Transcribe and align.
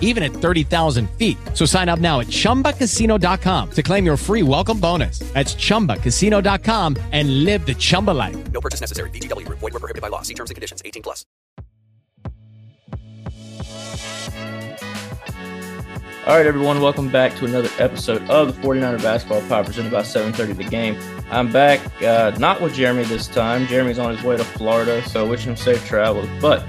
even 0.00 0.22
at 0.22 0.32
30,000 0.32 1.10
feet. 1.18 1.36
So 1.52 1.66
sign 1.66 1.90
up 1.90 1.98
now 1.98 2.20
at 2.20 2.28
chumbacasino.com 2.28 3.70
to 3.72 3.82
claim 3.82 4.06
your 4.06 4.16
free 4.16 4.42
welcome 4.42 4.80
bonus. 4.80 5.18
That's 5.34 5.54
chumbacasino.com 5.54 6.96
and 7.12 7.44
live 7.44 7.66
the 7.66 7.74
Chumba 7.74 8.12
life. 8.12 8.36
No 8.52 8.60
purchase 8.60 8.80
necessary. 8.80 9.10
VGW. 9.10 9.46
Void 9.48 9.60
where 9.60 9.72
prohibited 9.72 10.00
by 10.02 10.08
law. 10.08 10.22
See 10.22 10.34
terms 10.34 10.50
and 10.50 10.54
conditions. 10.54 10.80
18 10.84 11.02
plus. 11.02 11.26
All 16.26 16.34
right, 16.34 16.46
everyone, 16.46 16.80
welcome 16.80 17.10
back 17.10 17.36
to 17.36 17.44
another 17.44 17.68
episode 17.78 18.22
of 18.30 18.46
the 18.46 18.66
49er 18.66 19.02
Basketball 19.02 19.42
Pod 19.42 19.66
presented 19.66 19.92
by 19.92 20.02
730 20.02 20.54
The 20.64 20.70
Game. 20.70 20.98
I'm 21.30 21.52
back, 21.52 21.80
uh, 22.02 22.34
not 22.38 22.62
with 22.62 22.72
Jeremy 22.72 23.04
this 23.04 23.26
time. 23.28 23.66
Jeremy's 23.66 23.98
on 23.98 24.16
his 24.16 24.24
way 24.24 24.38
to 24.38 24.42
Florida, 24.44 25.06
so 25.06 25.28
wishing 25.28 25.50
him 25.50 25.56
safe 25.56 25.86
travels. 25.86 26.26
But 26.40 26.64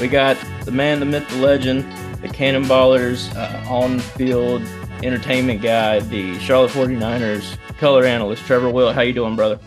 we 0.00 0.06
got 0.06 0.36
the 0.64 0.70
man, 0.70 1.00
the 1.00 1.06
myth, 1.06 1.28
the 1.28 1.38
legend, 1.38 1.84
the 2.20 2.28
Cannonballers 2.28 3.34
uh, 3.36 3.70
on-field 3.70 4.62
entertainment 5.02 5.62
guy, 5.62 6.00
the 6.00 6.38
Charlotte 6.38 6.70
49ers 6.72 7.56
color 7.78 8.04
analyst, 8.04 8.44
Trevor 8.44 8.70
Wilt. 8.70 8.94
How 8.94 9.00
you 9.00 9.12
doing, 9.12 9.36
brother? 9.36 9.58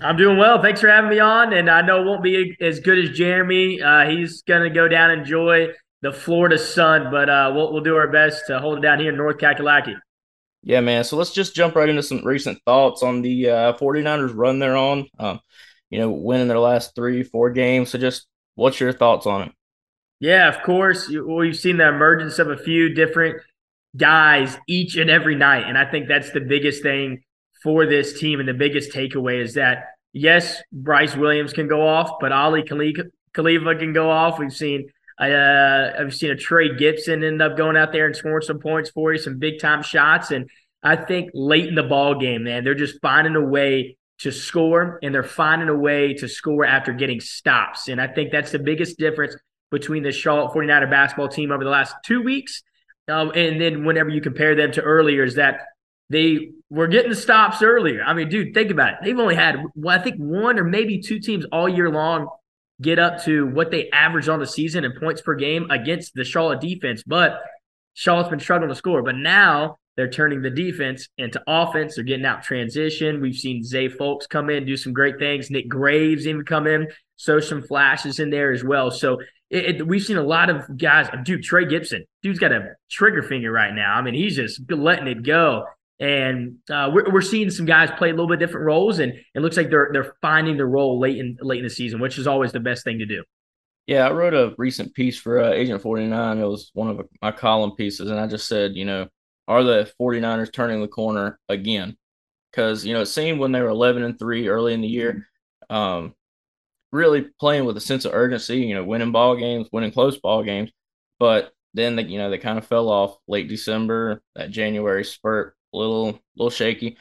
I'm 0.00 0.16
doing 0.16 0.38
well. 0.38 0.60
Thanks 0.60 0.80
for 0.80 0.88
having 0.88 1.10
me 1.10 1.20
on. 1.20 1.52
And 1.52 1.70
I 1.70 1.82
know 1.82 2.02
it 2.02 2.06
won't 2.06 2.22
be 2.22 2.56
as 2.60 2.80
good 2.80 2.98
as 2.98 3.10
Jeremy. 3.10 3.80
Uh, 3.80 4.08
he's 4.08 4.42
going 4.42 4.62
to 4.62 4.70
go 4.70 4.88
down 4.88 5.10
and 5.10 5.20
enjoy 5.20 5.68
the 6.02 6.12
Florida 6.12 6.58
sun, 6.58 7.10
but 7.10 7.28
uh, 7.28 7.52
we'll, 7.54 7.72
we'll 7.72 7.82
do 7.82 7.96
our 7.96 8.08
best 8.08 8.44
to 8.46 8.58
hold 8.58 8.78
it 8.78 8.80
down 8.80 8.98
here 8.98 9.10
in 9.10 9.16
North 9.16 9.36
Kakalaki. 9.36 9.94
Yeah, 10.62 10.80
man. 10.80 11.04
So 11.04 11.16
let's 11.16 11.32
just 11.32 11.54
jump 11.54 11.74
right 11.74 11.88
into 11.88 12.02
some 12.02 12.24
recent 12.24 12.58
thoughts 12.64 13.02
on 13.02 13.22
the 13.22 13.50
uh, 13.50 13.72
49ers 13.74 14.34
run 14.34 14.58
they're 14.58 14.76
on. 14.76 15.06
Um, 15.18 15.40
you 15.90 15.98
know, 15.98 16.10
winning 16.10 16.48
their 16.48 16.58
last 16.58 16.94
three, 16.94 17.22
four 17.22 17.50
games. 17.50 17.90
So 17.90 17.98
just 17.98 18.26
what's 18.54 18.80
your 18.80 18.92
thoughts 18.92 19.26
on 19.26 19.42
it? 19.42 19.52
Yeah, 20.20 20.48
of 20.48 20.62
course. 20.62 21.08
We've 21.08 21.56
seen 21.56 21.78
the 21.78 21.88
emergence 21.88 22.38
of 22.38 22.50
a 22.50 22.56
few 22.56 22.94
different 22.94 23.42
guys 23.96 24.56
each 24.68 24.96
and 24.96 25.10
every 25.10 25.34
night. 25.34 25.64
And 25.66 25.76
I 25.76 25.90
think 25.90 26.08
that's 26.08 26.30
the 26.30 26.40
biggest 26.40 26.82
thing 26.82 27.22
for 27.62 27.86
this 27.86 28.20
team. 28.20 28.38
And 28.38 28.48
the 28.48 28.54
biggest 28.54 28.92
takeaway 28.92 29.42
is 29.42 29.54
that, 29.54 29.84
yes, 30.12 30.62
Brice 30.70 31.16
Williams 31.16 31.52
can 31.54 31.68
go 31.68 31.86
off, 31.86 32.18
but 32.20 32.32
Aly 32.32 32.62
Khalifa 32.62 33.74
can 33.76 33.92
go 33.92 34.10
off. 34.10 34.38
We've 34.38 34.52
seen 34.52 34.90
uh, 35.18 35.92
I've 35.98 36.14
seen 36.14 36.30
a 36.30 36.36
Trey 36.36 36.74
Gibson 36.76 37.22
end 37.22 37.42
up 37.42 37.56
going 37.56 37.76
out 37.76 37.92
there 37.92 38.06
and 38.06 38.16
scoring 38.16 38.42
some 38.42 38.58
points 38.58 38.90
for 38.90 39.12
you, 39.12 39.18
some 39.18 39.38
big 39.38 39.58
time 39.58 39.82
shots. 39.82 40.30
And 40.30 40.48
I 40.82 40.96
think 40.96 41.30
late 41.34 41.66
in 41.66 41.74
the 41.74 41.82
ball 41.82 42.18
game, 42.18 42.44
man, 42.44 42.64
they're 42.64 42.74
just 42.74 43.00
finding 43.02 43.36
a 43.36 43.44
way 43.44 43.98
to 44.20 44.32
score 44.32 44.98
and 45.02 45.14
they're 45.14 45.22
finding 45.22 45.68
a 45.68 45.76
way 45.76 46.14
to 46.14 46.28
score 46.28 46.64
after 46.64 46.94
getting 46.94 47.20
stops. 47.20 47.88
And 47.88 48.00
I 48.00 48.06
think 48.06 48.32
that's 48.32 48.50
the 48.52 48.58
biggest 48.58 48.98
difference 48.98 49.36
between 49.70 50.02
the 50.02 50.12
Charlotte 50.12 50.52
49er 50.52 50.90
basketball 50.90 51.28
team 51.28 51.52
over 51.52 51.64
the 51.64 51.70
last 51.70 51.94
two 52.04 52.22
weeks. 52.22 52.62
Um, 53.08 53.32
and 53.34 53.60
then 53.60 53.84
whenever 53.84 54.10
you 54.10 54.20
compare 54.20 54.54
them 54.54 54.72
to 54.72 54.82
earlier, 54.82 55.24
is 55.24 55.36
that 55.36 55.60
they 56.10 56.50
were 56.68 56.88
getting 56.88 57.14
stops 57.14 57.62
earlier. 57.62 58.02
I 58.02 58.14
mean, 58.14 58.28
dude, 58.28 58.52
think 58.52 58.70
about 58.70 58.94
it. 58.94 58.98
They've 59.04 59.18
only 59.18 59.36
had, 59.36 59.56
well, 59.74 59.98
I 59.98 60.02
think, 60.02 60.16
one 60.16 60.58
or 60.58 60.64
maybe 60.64 61.00
two 61.00 61.20
teams 61.20 61.44
all 61.52 61.68
year 61.68 61.90
long 61.90 62.28
get 62.80 62.98
up 62.98 63.22
to 63.24 63.46
what 63.46 63.70
they 63.70 63.90
average 63.90 64.28
on 64.28 64.40
the 64.40 64.46
season 64.46 64.84
in 64.84 64.92
points 64.98 65.20
per 65.20 65.34
game 65.34 65.70
against 65.70 66.14
the 66.14 66.24
Charlotte 66.24 66.60
defense. 66.60 67.02
But 67.06 67.40
Charlotte's 67.94 68.30
been 68.30 68.40
struggling 68.40 68.70
to 68.70 68.74
score. 68.74 69.02
But 69.02 69.16
now 69.16 69.78
they're 69.96 70.10
turning 70.10 70.42
the 70.42 70.50
defense 70.50 71.08
into 71.18 71.42
offense. 71.46 71.94
They're 71.94 72.04
getting 72.04 72.24
out 72.24 72.42
transition. 72.42 73.20
We've 73.20 73.36
seen 73.36 73.62
Zay 73.62 73.88
Folkes 73.88 74.26
come 74.26 74.50
in, 74.50 74.64
do 74.64 74.76
some 74.76 74.92
great 74.92 75.18
things. 75.18 75.50
Nik 75.50 75.68
Graves 75.68 76.26
even 76.26 76.44
come 76.44 76.66
in, 76.66 76.88
so 77.16 77.38
some 77.38 77.62
flashes 77.62 78.18
in 78.18 78.30
there 78.30 78.52
as 78.52 78.64
well. 78.64 78.90
So 78.90 79.18
it, 79.50 79.76
it, 79.76 79.86
we've 79.86 80.02
seen 80.02 80.16
a 80.16 80.22
lot 80.22 80.48
of 80.48 80.78
guys. 80.78 81.08
Dude, 81.24 81.42
Trey 81.42 81.66
Gibson, 81.66 82.04
dude's 82.22 82.38
got 82.38 82.52
a 82.52 82.74
trigger 82.90 83.22
finger 83.22 83.50
right 83.50 83.74
now. 83.74 83.94
I 83.94 84.02
mean, 84.02 84.14
he's 84.14 84.36
just 84.36 84.60
letting 84.70 85.08
it 85.08 85.22
go. 85.22 85.64
And 85.98 86.56
uh, 86.70 86.90
we're, 86.92 87.10
we're 87.12 87.20
seeing 87.20 87.50
some 87.50 87.66
guys 87.66 87.90
play 87.98 88.08
a 88.08 88.12
little 88.12 88.28
bit 88.28 88.38
different 88.38 88.64
roles, 88.64 89.00
and 89.00 89.12
it 89.34 89.40
looks 89.40 89.58
like 89.58 89.68
they're 89.68 89.90
they're 89.92 90.14
finding 90.22 90.56
their 90.56 90.66
role 90.66 90.98
late 90.98 91.18
in 91.18 91.36
late 91.42 91.58
in 91.58 91.64
the 91.64 91.70
season, 91.70 92.00
which 92.00 92.16
is 92.16 92.26
always 92.26 92.52
the 92.52 92.60
best 92.60 92.84
thing 92.84 93.00
to 93.00 93.06
do. 93.06 93.22
Yeah, 93.86 94.06
I 94.06 94.12
wrote 94.12 94.32
a 94.32 94.54
recent 94.56 94.94
piece 94.94 95.18
for 95.18 95.42
uh, 95.42 95.50
Agent 95.50 95.82
49. 95.82 96.38
It 96.38 96.44
was 96.44 96.70
one 96.74 96.88
of 96.88 97.06
my 97.20 97.32
column 97.32 97.72
pieces, 97.72 98.10
and 98.10 98.20
I 98.20 98.28
just 98.28 98.46
said, 98.46 98.76
you 98.76 98.84
know, 98.84 99.08
are 99.48 99.64
the 99.64 99.90
49ers 100.00 100.52
turning 100.52 100.80
the 100.80 100.86
corner 100.86 101.40
again? 101.48 101.96
Because, 102.50 102.86
you 102.86 102.94
know, 102.94 103.00
it 103.00 103.06
seemed 103.06 103.40
when 103.40 103.50
they 103.50 103.60
were 103.60 103.68
11 103.68 104.04
and 104.04 104.16
3 104.16 104.46
early 104.46 104.74
in 104.74 104.80
the 104.80 104.86
year, 104.86 105.26
um, 105.68 106.14
really 106.92 107.26
playing 107.38 107.64
with 107.64 107.76
a 107.76 107.80
sense 107.80 108.04
of 108.04 108.14
urgency, 108.14 108.58
you 108.58 108.74
know, 108.74 108.84
winning 108.84 109.12
ball 109.12 109.36
games, 109.36 109.68
winning 109.72 109.92
close 109.92 110.18
ball 110.18 110.42
games. 110.42 110.70
But 111.18 111.52
then, 111.74 111.96
they, 111.96 112.04
you 112.04 112.18
know, 112.18 112.30
they 112.30 112.38
kind 112.38 112.58
of 112.58 112.66
fell 112.66 112.88
off 112.88 113.16
late 113.28 113.48
December, 113.48 114.22
that 114.34 114.50
January 114.50 115.04
spurt 115.04 115.56
a 115.72 115.78
little 115.78 116.18
little 116.36 116.50
shaky. 116.50 116.96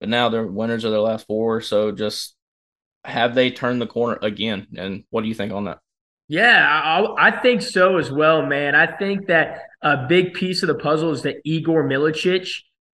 But 0.00 0.08
now 0.08 0.28
they're 0.28 0.46
winners 0.46 0.84
of 0.84 0.90
their 0.90 1.00
last 1.00 1.26
four. 1.26 1.60
So 1.60 1.92
just 1.92 2.34
have 3.04 3.34
they 3.34 3.50
turned 3.50 3.80
the 3.80 3.86
corner 3.86 4.18
again? 4.22 4.68
And 4.76 5.04
what 5.10 5.22
do 5.22 5.28
you 5.28 5.34
think 5.34 5.52
on 5.52 5.64
that? 5.64 5.78
Yeah, 6.28 6.66
I, 6.66 7.28
I, 7.28 7.40
think 7.42 7.62
so 7.62 7.98
as 7.98 8.10
well, 8.10 8.46
man. 8.46 8.74
I 8.74 8.86
think 8.96 9.26
that 9.26 9.62
a 9.82 10.06
big 10.06 10.34
piece 10.34 10.62
of 10.62 10.68
the 10.68 10.74
puzzle 10.74 11.10
is 11.10 11.22
that 11.22 11.36
Igor 11.44 11.84
Milicic, 11.84 12.48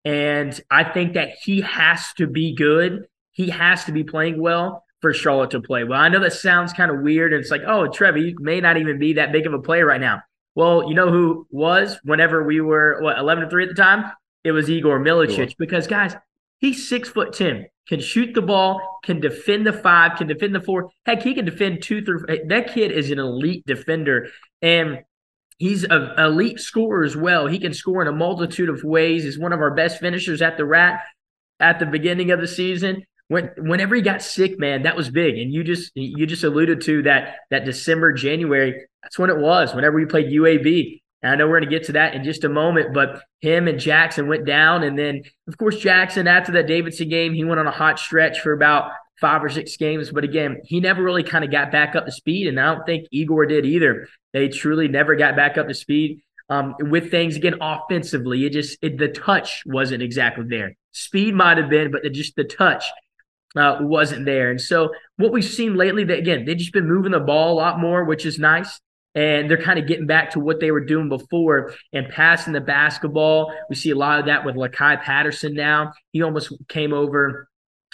and 0.04 0.59
I 0.70 0.84
think 0.84 1.15
that 1.15 1.30
he 1.42 1.60
has 1.60 2.12
to 2.15 2.26
be 2.26 2.54
good. 2.54 3.06
He 3.30 3.50
has 3.50 3.84
to 3.84 3.92
be 3.92 4.03
playing 4.03 4.41
well 4.41 4.84
for 5.00 5.12
Charlotte 5.12 5.50
to 5.53 5.60
play 5.60 5.84
well. 5.84 6.00
I 6.00 6.09
know 6.09 6.20
that 6.20 6.32
sounds 6.32 6.72
kind 6.72 6.91
of 6.91 7.00
weird, 7.00 7.32
and 7.32 7.41
it's 7.41 7.50
like, 7.50 7.62
oh, 7.66 7.88
Trevor, 7.88 8.19
you 8.19 8.36
may 8.41 8.60
not 8.60 8.76
even 8.76 8.98
be 8.98 9.14
that 9.14 9.32
big 9.32 9.47
of 9.47 9.53
a 9.54 9.59
player 9.60 9.86
right 9.86 10.00
now. 10.00 10.22
Well, 10.54 10.88
you 10.88 10.94
know 10.94 11.10
who 11.10 11.47
was 11.50 11.98
whenever 12.03 12.42
we 12.42 12.60
were 12.60 13.00
what 13.00 13.19
eleven 13.19 13.44
to 13.44 13.50
three 13.50 13.62
at 13.62 13.69
the 13.69 13.75
time? 13.75 14.10
it 14.44 14.53
was 14.53 14.70
Igor 14.70 15.00
Milicic 15.00 15.56
because 15.59 15.86
guys, 15.86 16.14
he's 16.59 16.88
six 16.88 17.09
foot 17.09 17.32
ten, 17.32 17.66
can 17.88 18.00
shoot 18.00 18.34
the 18.34 18.42
ball, 18.42 19.00
can 19.04 19.20
defend 19.20 19.66
the 19.66 19.72
five, 19.72 20.16
can 20.16 20.26
defend 20.26 20.54
the 20.54 20.60
four. 20.60 20.91
Heck, 21.06 21.22
he 21.22 21.34
can 21.34 21.44
defend 21.44 21.82
two 21.82 22.04
through. 22.04 22.25
Eh, 22.28 22.38
that 22.48 22.72
kid 22.72 22.92
is 22.92 23.10
an 23.10 23.19
elite 23.19 23.65
defender, 23.66 24.28
and 24.62 25.00
he's 25.59 25.84
an 25.84 26.12
elite 26.19 26.60
scorer 26.60 27.04
as 27.04 27.16
well. 27.16 27.47
He 27.47 27.59
can 27.59 27.75
score 27.75 28.03
in 28.03 28.09
a 28.09 28.12
multitude 28.12 28.69
of 28.69 28.84
ways. 28.84 29.25
He's 29.25 29.38
one 29.38 29.53
of 29.53 29.60
our 29.60 29.75
best 29.75 30.00
finishers 30.00 30.42
at 30.42 30.56
the 30.56 30.65
rat 30.65 31.03
at 31.60 31.78
the 31.78 31.86
beginning 31.86 32.30
of 32.30 32.41
the 32.41 32.48
season. 32.48 33.04
When 33.28 33.50
whenever 33.59 33.94
he 33.94 34.03
got 34.03 34.22
sick, 34.22 34.59
man, 34.59 34.83
that 34.83 34.97
was 34.97 35.11
big. 35.11 35.39
And 35.39 35.53
you 35.53 35.62
just 35.62 35.93
you 35.94 36.27
just 36.27 36.44
alluded 36.44 36.81
to 36.83 37.03
that 37.03 37.37
that 37.50 37.65
December, 37.65 38.12
January. 38.12 38.87
That's 39.03 39.19
when 39.19 39.30
it 39.30 39.39
was. 39.39 39.75
Whenever 39.75 39.97
we 39.97 40.07
played 40.07 40.27
UAB, 40.27 41.01
and 41.22 41.33
I 41.33 41.34
know 41.36 41.47
we're 41.47 41.60
going 41.60 41.71
to 41.71 41.77
get 41.78 41.86
to 41.86 41.92
that 41.92 42.15
in 42.15 42.22
just 42.22 42.45
a 42.45 42.48
moment, 42.48 42.95
but 42.95 43.22
him 43.41 43.66
and 43.66 43.78
Jackson 43.78 44.28
went 44.28 44.45
down. 44.45 44.84
And 44.84 44.98
then, 44.98 45.22
of 45.48 45.59
course, 45.59 45.78
Jackson, 45.78 46.28
after 46.28 46.53
that 46.53 46.66
Davidson 46.66 47.09
game, 47.09 47.34
he 47.34 47.45
went 47.45 47.59
on 47.59 47.66
a 47.66 47.72
hot 47.72 47.98
stretch 47.98 48.41
for 48.41 48.53
about 48.53 48.92
five 49.21 49.42
or 49.42 49.48
six 49.48 49.77
games. 49.77 50.10
But 50.10 50.22
again, 50.22 50.60
he 50.65 50.78
never 50.78 51.03
really 51.03 51.24
kind 51.24 51.45
of 51.45 51.51
got 51.51 51.72
back 51.72 51.97
up 51.97 52.07
to 52.07 52.13
speed. 52.13 52.47
And 52.47 52.60
I 52.60 52.74
don't 52.74 52.86
think 52.86 53.09
Igor 53.10 53.47
did 53.47 53.66
either. 53.66 54.09
They 54.33 54.48
truly 54.48 54.86
never 54.86 55.16
got 55.16 55.34
back 55.34 55.59
up 55.59 55.66
to 55.66 55.74
speed 55.74 56.22
um, 56.48 56.77
with 56.78 57.10
things. 57.10 57.34
Again, 57.34 57.57
offensively, 57.60 58.47
it 58.47 58.53
just, 58.53 58.78
it, 58.81 58.97
the 58.97 59.09
touch 59.09 59.65
wasn't 59.66 60.03
exactly 60.03 60.45
there. 60.48 60.77
Speed 60.92 61.34
might 61.34 61.59
have 61.59 61.69
been, 61.69 61.91
but 61.91 62.04
the, 62.04 62.10
just 62.10 62.36
the 62.36 62.45
touch 62.45 62.84
uh, 63.56 63.78
wasn't 63.80 64.24
there. 64.24 64.50
And 64.50 64.60
so 64.60 64.91
what 65.16 65.33
we've 65.33 65.45
seen 65.45 65.77
lately, 65.77 66.04
that 66.04 66.18
again, 66.18 66.45
they've 66.45 66.56
just 66.56 66.72
been 66.72 66.89
moving 66.89 67.12
the 67.12 67.21
ball 67.21 67.54
a 67.54 67.59
lot 67.59 67.80
more, 67.80 68.04
which 68.04 68.27
is 68.27 68.39
nice 68.39 68.80
and 69.15 69.50
they're 69.50 69.60
kind 69.60 69.78
of 69.78 69.86
getting 69.86 70.06
back 70.06 70.30
to 70.30 70.41
what 70.41 70.60
they 70.60 70.71
were 70.71 70.84
doing 70.84 71.09
before 71.09 71.74
and 71.92 72.09
passing 72.09 72.53
the 72.53 72.60
basketball. 72.60 73.53
We 73.68 73.74
see 73.74 73.91
a 73.91 73.97
lot 73.97 74.21
of 74.21 74.27
that 74.27 74.45
with 74.45 74.54
Lu'Cye 74.54 75.03
Patterson 75.03 75.54
now. 75.54 75.92
He 76.12 76.22
almost 76.22 76.53
came 76.68 76.92
over, 76.92 77.48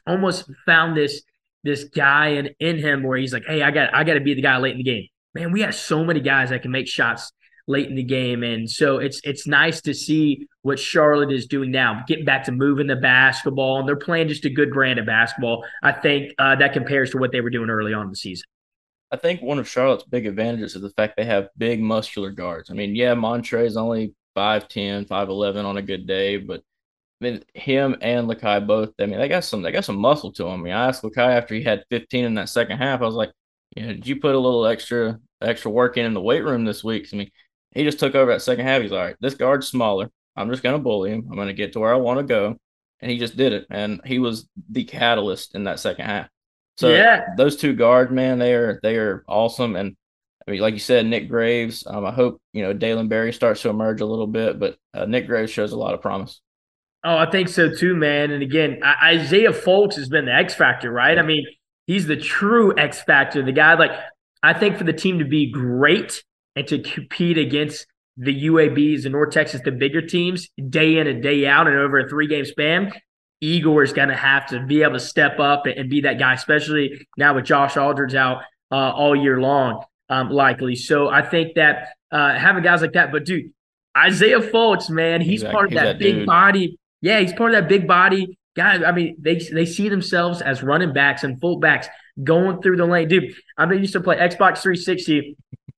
almost 0.06 0.50
found 0.66 0.96
this 0.96 1.22
this 1.62 1.84
guy 1.84 2.28
in, 2.28 2.50
in 2.60 2.76
him 2.76 3.02
where 3.02 3.16
he's 3.16 3.32
like, 3.32 3.44
hey, 3.46 3.62
I 3.62 3.70
got 3.70 3.94
I 3.94 4.04
got 4.04 4.14
to 4.14 4.20
be 4.20 4.34
the 4.34 4.42
guy 4.42 4.58
late 4.58 4.72
in 4.72 4.78
the 4.78 4.84
game. 4.84 5.06
Man, 5.34 5.50
we 5.50 5.62
have 5.62 5.74
so 5.74 6.04
many 6.04 6.20
guys 6.20 6.50
that 6.50 6.62
can 6.62 6.70
make 6.70 6.88
shots 6.88 7.32
late 7.66 7.88
in 7.88 7.94
the 7.94 8.02
game, 8.02 8.42
and 8.42 8.70
so 8.70 8.98
it's 8.98 9.20
it's 9.24 9.46
nice 9.46 9.80
to 9.82 9.94
see 9.94 10.46
what 10.62 10.78
Charlotte 10.78 11.32
is 11.32 11.46
doing 11.46 11.70
now, 11.70 12.02
getting 12.06 12.24
back 12.24 12.44
to 12.44 12.52
moving 12.52 12.86
the 12.86 12.96
basketball, 12.96 13.80
and 13.80 13.88
they're 13.88 13.96
playing 13.96 14.28
just 14.28 14.44
a 14.44 14.50
good 14.50 14.72
brand 14.72 14.98
of 14.98 15.06
basketball. 15.06 15.64
I 15.82 15.92
think 15.92 16.32
uh, 16.38 16.56
that 16.56 16.72
compares 16.72 17.10
to 17.10 17.18
what 17.18 17.32
they 17.32 17.40
were 17.40 17.50
doing 17.50 17.70
early 17.70 17.94
on 17.94 18.04
in 18.04 18.10
the 18.10 18.16
season. 18.16 18.44
I 19.10 19.16
think 19.16 19.42
one 19.42 19.58
of 19.58 19.68
Charlotte's 19.68 20.04
big 20.04 20.26
advantages 20.26 20.74
is 20.74 20.82
the 20.82 20.90
fact 20.90 21.16
they 21.16 21.24
have 21.24 21.48
big 21.56 21.80
muscular 21.80 22.30
guards. 22.30 22.70
I 22.70 22.74
mean, 22.74 22.96
yeah, 22.96 23.14
Montre 23.14 23.64
is 23.64 23.76
only 23.76 24.14
5'10, 24.36 25.06
5'11 25.06 25.64
on 25.64 25.76
a 25.76 25.82
good 25.82 26.06
day, 26.06 26.36
but 26.36 26.62
I 27.20 27.24
mean, 27.24 27.44
him 27.54 27.96
and 28.00 28.28
Lu'Cye 28.28 28.66
both. 28.66 28.90
I 28.98 29.06
mean, 29.06 29.18
they 29.18 29.28
got 29.28 29.44
some. 29.44 29.62
They 29.62 29.72
got 29.72 29.84
some 29.84 29.96
muscle 29.96 30.32
to 30.32 30.44
them. 30.44 30.52
I 30.52 30.56
mean, 30.56 30.72
I 30.72 30.88
asked 30.88 31.02
Lu'Cye 31.02 31.36
after 31.36 31.54
he 31.54 31.62
had 31.62 31.84
15 31.90 32.24
in 32.24 32.34
that 32.34 32.48
second 32.48 32.78
half. 32.78 33.00
I 33.00 33.06
was 33.06 33.14
like, 33.14 33.30
you 33.76 33.86
know, 33.86 33.92
did 33.92 34.06
you 34.06 34.20
put 34.20 34.34
a 34.34 34.38
little 34.38 34.66
extra 34.66 35.20
extra 35.40 35.70
work 35.70 35.96
in 35.96 36.06
in 36.06 36.14
the 36.14 36.20
weight 36.20 36.44
room 36.44 36.64
this 36.64 36.82
week? 36.82 37.08
I 37.12 37.16
mean, 37.16 37.30
he 37.74 37.84
just 37.84 37.98
took 37.98 38.14
over 38.14 38.32
that 38.32 38.42
second 38.42 38.66
half. 38.66 38.82
He's 38.82 38.90
like, 38.90 38.98
all 38.98 39.06
right, 39.06 39.16
this 39.20 39.34
guard's 39.34 39.68
smaller. 39.68 40.10
I'm 40.36 40.50
just 40.50 40.62
gonna 40.62 40.78
bully 40.78 41.10
him. 41.10 41.28
I'm 41.30 41.36
gonna 41.36 41.52
get 41.52 41.72
to 41.74 41.80
where 41.80 41.92
I 41.92 41.96
want 41.96 42.18
to 42.20 42.24
go, 42.24 42.56
and 43.00 43.10
he 43.10 43.18
just 43.18 43.36
did 43.36 43.52
it. 43.52 43.66
And 43.70 44.00
he 44.04 44.18
was 44.18 44.48
the 44.70 44.84
catalyst 44.84 45.54
in 45.54 45.64
that 45.64 45.80
second 45.80 46.06
half. 46.06 46.28
So 46.76 46.90
yeah. 46.90 47.26
those 47.36 47.56
two 47.56 47.74
guards, 47.74 48.10
man, 48.10 48.38
they 48.38 48.54
are 48.54 48.80
they 48.82 48.96
are 48.96 49.24
awesome. 49.28 49.76
And 49.76 49.96
I 50.46 50.50
mean, 50.50 50.60
like 50.60 50.74
you 50.74 50.80
said, 50.80 51.06
Nik 51.06 51.28
Graves. 51.28 51.84
Um, 51.86 52.04
I 52.04 52.10
hope 52.10 52.40
you 52.52 52.62
know 52.62 52.72
Dalen 52.72 53.08
Berry 53.08 53.32
starts 53.32 53.62
to 53.62 53.70
emerge 53.70 54.00
a 54.00 54.06
little 54.06 54.26
bit, 54.26 54.58
but 54.58 54.76
uh, 54.92 55.06
Nik 55.06 55.26
Graves 55.26 55.52
shows 55.52 55.72
a 55.72 55.78
lot 55.78 55.94
of 55.94 56.00
promise. 56.00 56.40
Oh, 57.04 57.18
I 57.18 57.30
think 57.30 57.48
so 57.48 57.72
too, 57.72 57.94
man. 57.94 58.30
And 58.30 58.42
again, 58.42 58.80
Isaiah 58.82 59.52
Folkes 59.52 59.96
has 59.96 60.08
been 60.08 60.24
the 60.24 60.34
X 60.34 60.54
factor, 60.54 60.90
right? 60.90 61.18
I 61.18 61.22
mean, 61.22 61.44
he's 61.86 62.06
the 62.06 62.16
true 62.16 62.76
X 62.78 63.02
factor. 63.02 63.42
The 63.44 63.52
guy, 63.52 63.74
like, 63.74 63.92
I 64.42 64.54
think 64.54 64.78
for 64.78 64.84
the 64.84 64.92
team 64.94 65.18
to 65.18 65.26
be 65.26 65.50
great 65.50 66.24
and 66.56 66.66
to 66.68 66.78
compete 66.80 67.38
against 67.38 67.86
the 68.16 68.46
UABs 68.46 69.04
and 69.04 69.12
North 69.12 69.32
Texas, 69.32 69.60
the 69.64 69.72
bigger 69.72 70.00
teams, 70.00 70.48
day 70.68 70.98
in 70.98 71.06
and 71.06 71.22
day 71.22 71.46
out, 71.46 71.66
and 71.66 71.76
over 71.76 71.98
a 71.98 72.08
three 72.08 72.26
game 72.26 72.44
span, 72.44 72.92
Igor 73.40 73.82
is 73.82 73.92
going 73.92 74.08
to 74.08 74.16
have 74.16 74.46
to 74.46 74.64
be 74.64 74.82
able 74.82 74.94
to 74.94 75.00
step 75.00 75.40
up 75.40 75.66
and 75.66 75.90
be 75.90 76.02
that 76.02 76.18
guy, 76.18 76.34
especially 76.34 77.06
now 77.18 77.34
with 77.34 77.44
Josh 77.44 77.76
Aldrich 77.76 78.14
out 78.14 78.42
uh, 78.70 78.92
all 78.92 79.16
year 79.16 79.40
long, 79.40 79.84
um, 80.08 80.30
likely. 80.30 80.76
So 80.76 81.08
I 81.08 81.22
think 81.22 81.56
that 81.56 81.88
uh, 82.12 82.34
having 82.34 82.62
guys 82.62 82.82
like 82.82 82.92
that, 82.92 83.10
but 83.10 83.24
dude, 83.24 83.52
Isaiah 83.96 84.40
Folkes, 84.40 84.88
man, 84.88 85.20
he's 85.20 85.42
part 85.42 85.66
of 85.66 85.74
that, 85.74 85.84
that 85.84 85.98
big 85.98 86.14
dude. 86.14 86.26
body 86.26 86.78
yeah, 87.04 87.20
he's 87.20 87.34
part 87.34 87.52
of 87.52 87.60
that 87.60 87.68
big 87.68 87.86
body 87.86 88.38
guy. 88.56 88.82
I 88.82 88.90
mean, 88.90 89.16
they 89.20 89.36
they 89.36 89.66
see 89.66 89.90
themselves 89.90 90.40
as 90.40 90.62
running 90.62 90.94
backs 90.94 91.22
and 91.22 91.38
fullbacks 91.38 91.88
going 92.22 92.62
through 92.62 92.78
the 92.78 92.86
lane. 92.86 93.08
Dude, 93.08 93.34
I 93.58 93.66
mean, 93.66 93.80
used 93.80 93.92
to 93.92 94.00
play 94.00 94.16
Xbox 94.16 94.62
360 94.62 95.36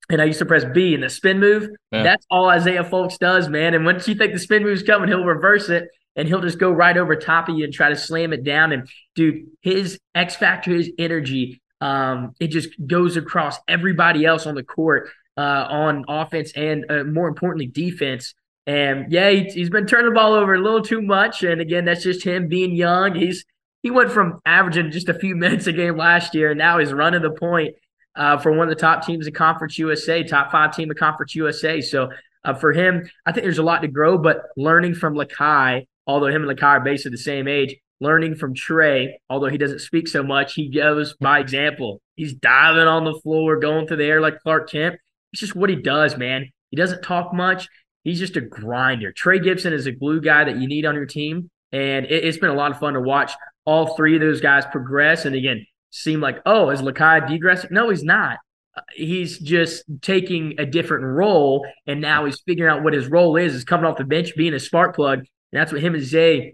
and 0.09 0.21
I 0.21 0.25
used 0.25 0.39
to 0.39 0.45
press 0.45 0.63
B 0.73 0.93
in 0.93 1.01
the 1.01 1.09
spin 1.09 1.39
move. 1.39 1.69
Yeah. 1.91 2.03
That's 2.03 2.25
all 2.29 2.49
Isaiah 2.49 2.83
Folkes 2.83 3.17
does, 3.17 3.49
man. 3.49 3.73
And 3.73 3.85
once 3.85 4.07
you 4.07 4.15
think 4.15 4.33
the 4.33 4.39
spin 4.39 4.63
move's 4.63 4.83
coming, 4.83 5.09
he'll 5.09 5.25
reverse 5.25 5.69
it 5.69 5.89
and 6.15 6.27
he'll 6.27 6.41
just 6.41 6.59
go 6.59 6.71
right 6.71 6.97
over 6.97 7.15
top 7.15 7.49
of 7.49 7.57
you 7.57 7.65
and 7.65 7.73
try 7.73 7.89
to 7.89 7.95
slam 7.95 8.33
it 8.33 8.43
down. 8.43 8.71
And 8.71 8.89
dude, 9.15 9.47
his 9.61 9.99
X 10.15 10.35
factor, 10.35 10.71
his 10.73 10.91
energy, 10.97 11.61
um, 11.81 12.33
it 12.39 12.47
just 12.47 12.69
goes 12.87 13.17
across 13.17 13.57
everybody 13.67 14.25
else 14.25 14.47
on 14.47 14.55
the 14.55 14.63
court, 14.63 15.09
uh, 15.37 15.67
on 15.69 16.05
offense 16.07 16.51
and 16.55 16.85
uh, 16.89 17.03
more 17.03 17.27
importantly, 17.27 17.67
defense. 17.67 18.33
And 18.65 19.11
yeah, 19.11 19.29
he, 19.29 19.43
he's 19.43 19.69
been 19.69 19.85
turning 19.85 20.09
the 20.09 20.15
ball 20.15 20.33
over 20.33 20.55
a 20.55 20.61
little 20.61 20.81
too 20.81 21.01
much. 21.01 21.43
And 21.43 21.61
again, 21.61 21.85
that's 21.85 22.03
just 22.03 22.23
him 22.23 22.47
being 22.47 22.73
young. 22.75 23.13
He's 23.15 23.45
he 23.83 23.91
went 23.91 24.11
from 24.11 24.41
averaging 24.45 24.91
just 24.91 25.07
a 25.07 25.13
few 25.13 25.35
minutes 25.37 25.67
a 25.67 25.73
game 25.73 25.97
last 25.97 26.33
year, 26.33 26.49
and 26.49 26.57
now 26.57 26.79
he's 26.79 26.91
running 26.91 27.21
the 27.21 27.31
point 27.31 27.75
uh, 28.17 28.37
for 28.37 28.51
one 28.51 28.69
of 28.69 28.75
the 28.75 28.81
top 28.81 29.05
teams 29.05 29.27
in 29.27 29.33
Conference 29.33 29.77
USA, 29.77 30.23
top 30.23 30.51
five 30.51 30.75
team 30.75 30.91
of 30.91 30.97
Conference 30.97 31.35
USA. 31.35 31.79
So 31.81 32.09
uh, 32.43 32.53
for 32.53 32.73
him, 32.73 33.09
I 33.25 33.31
think 33.31 33.43
there's 33.43 33.57
a 33.57 33.63
lot 33.63 33.81
to 33.81 33.87
grow. 33.87 34.17
But 34.17 34.41
learning 34.57 34.95
from 34.95 35.15
Lu'Cye, 35.15 35.87
although 36.05 36.27
him 36.27 36.47
and 36.47 36.57
Lu'Cye 36.57 36.63
are 36.63 36.79
basically 36.81 37.11
the 37.11 37.17
same 37.17 37.47
age, 37.47 37.75
learning 37.99 38.35
from 38.35 38.53
Trey, 38.53 39.19
although 39.29 39.49
he 39.49 39.57
doesn't 39.57 39.79
speak 39.79 40.07
so 40.07 40.23
much, 40.23 40.53
he 40.53 40.69
goes 40.69 41.15
by 41.19 41.39
example. 41.39 42.01
He's 42.15 42.33
diving 42.33 42.87
on 42.87 43.05
the 43.05 43.19
floor, 43.21 43.59
going 43.59 43.87
through 43.87 43.97
the 43.97 44.05
air 44.05 44.21
like 44.21 44.39
Clark 44.41 44.69
Kent. 44.69 44.97
It's 45.31 45.39
just 45.39 45.55
what 45.55 45.69
he 45.69 45.75
does, 45.75 46.17
man. 46.17 46.51
He 46.71 46.77
doesn't 46.77 47.01
talk 47.03 47.33
much 47.33 47.67
he's 48.07 48.19
just 48.19 48.37
a 48.37 48.41
grinder. 48.41 49.11
Trey 49.11 49.39
Gibson 49.39 49.73
is 49.73 49.85
a 49.85 49.91
glue 49.91 50.21
guy 50.21 50.45
that 50.45 50.57
you 50.57 50.67
need 50.67 50.85
on 50.85 50.95
your 50.95 51.05
team. 51.05 51.49
And 51.73 52.05
it, 52.05 52.23
has 52.23 52.37
been 52.37 52.49
a 52.49 52.55
lot 52.55 52.71
of 52.71 52.79
fun 52.79 52.93
to 52.93 53.01
watch 53.01 53.33
all 53.65 53.95
three 53.95 54.15
of 54.15 54.21
those 54.21 54.39
guys 54.39 54.65
progress. 54.65 55.25
And 55.25 55.35
again, 55.35 55.65
seem 56.01 56.21
like, 56.21 56.39
oh, 56.45 56.69
is 56.69 56.81
Lu'Cye 56.81 57.27
degressing? 57.27 57.71
No, 57.71 57.89
he's 57.89 58.03
not. 58.03 58.37
Uh, 58.75 58.81
he's 58.95 59.39
just 59.39 59.83
taking 60.01 60.55
a 60.59 60.65
different 60.65 61.03
role. 61.03 61.65
And 61.85 62.01
now 62.01 62.25
he's 62.25 62.41
figuring 62.41 62.71
out 62.71 62.83
what 62.83 62.93
his 62.93 63.07
role 63.07 63.35
is, 63.35 63.53
is 63.53 63.63
coming 63.63 63.85
off 63.85 63.97
the 63.97 64.03
bench, 64.03 64.35
being 64.35 64.53
a 64.53 64.59
spark 64.59 64.95
plug. 64.95 65.19
And 65.19 65.27
that's 65.51 65.71
what 65.71 65.81
him 65.81 65.95
and 65.95 66.03
Zay, 66.03 66.53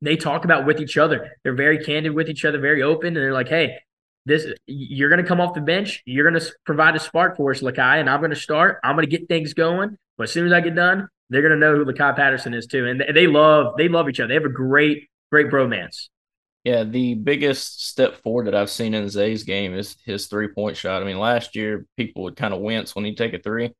they 0.00 0.16
talk 0.16 0.44
about 0.44 0.66
with 0.66 0.80
each 0.80 0.96
other. 0.96 1.30
They're 1.42 1.54
very 1.54 1.84
candid 1.84 2.14
with 2.14 2.28
each 2.28 2.44
other, 2.44 2.58
very 2.58 2.82
open. 2.82 3.08
And 3.08 3.16
they're 3.16 3.32
like, 3.32 3.48
hey, 3.48 3.78
this 4.24 4.46
you're 4.66 5.08
going 5.08 5.22
to 5.22 5.28
come 5.28 5.40
off 5.40 5.54
the 5.54 5.60
bench. 5.60 6.02
You're 6.04 6.28
going 6.28 6.40
to 6.40 6.52
provide 6.64 6.94
a 6.94 7.00
spark 7.00 7.36
for 7.36 7.50
us, 7.50 7.60
Lu'Cye, 7.60 8.00
and 8.00 8.08
I'm 8.08 8.20
going 8.20 8.30
to 8.30 8.36
start. 8.36 8.78
I'm 8.84 8.94
going 8.94 9.08
to 9.08 9.18
get 9.18 9.28
things 9.28 9.54
going. 9.54 9.96
But 10.16 10.24
as 10.24 10.32
soon 10.32 10.46
as 10.46 10.52
I 10.52 10.60
get 10.60 10.74
done, 10.76 11.08
they're 11.32 11.42
gonna 11.42 11.56
know 11.56 11.74
who 11.74 11.84
Lu'Cye 11.86 12.14
Patterson 12.14 12.52
is 12.52 12.66
too, 12.66 12.86
and 12.86 13.02
they 13.14 13.26
love 13.26 13.76
they 13.78 13.88
love 13.88 14.08
each 14.08 14.20
other. 14.20 14.28
They 14.28 14.34
have 14.34 14.44
a 14.44 14.50
great 14.50 15.08
great 15.30 15.48
bromance. 15.48 16.08
Yeah, 16.64 16.84
the 16.84 17.14
biggest 17.14 17.88
step 17.88 18.22
forward 18.22 18.46
that 18.46 18.54
I've 18.54 18.70
seen 18.70 18.94
in 18.94 19.08
Zay's 19.08 19.42
game 19.42 19.74
is 19.74 19.96
his 20.04 20.28
three 20.28 20.48
point 20.48 20.76
shot. 20.76 21.02
I 21.02 21.04
mean, 21.04 21.18
last 21.18 21.56
year 21.56 21.86
people 21.96 22.22
would 22.22 22.36
kind 22.36 22.54
of 22.54 22.60
wince 22.60 22.94
when 22.94 23.04
he'd 23.04 23.16
take 23.16 23.34
a 23.34 23.38
three. 23.40 23.72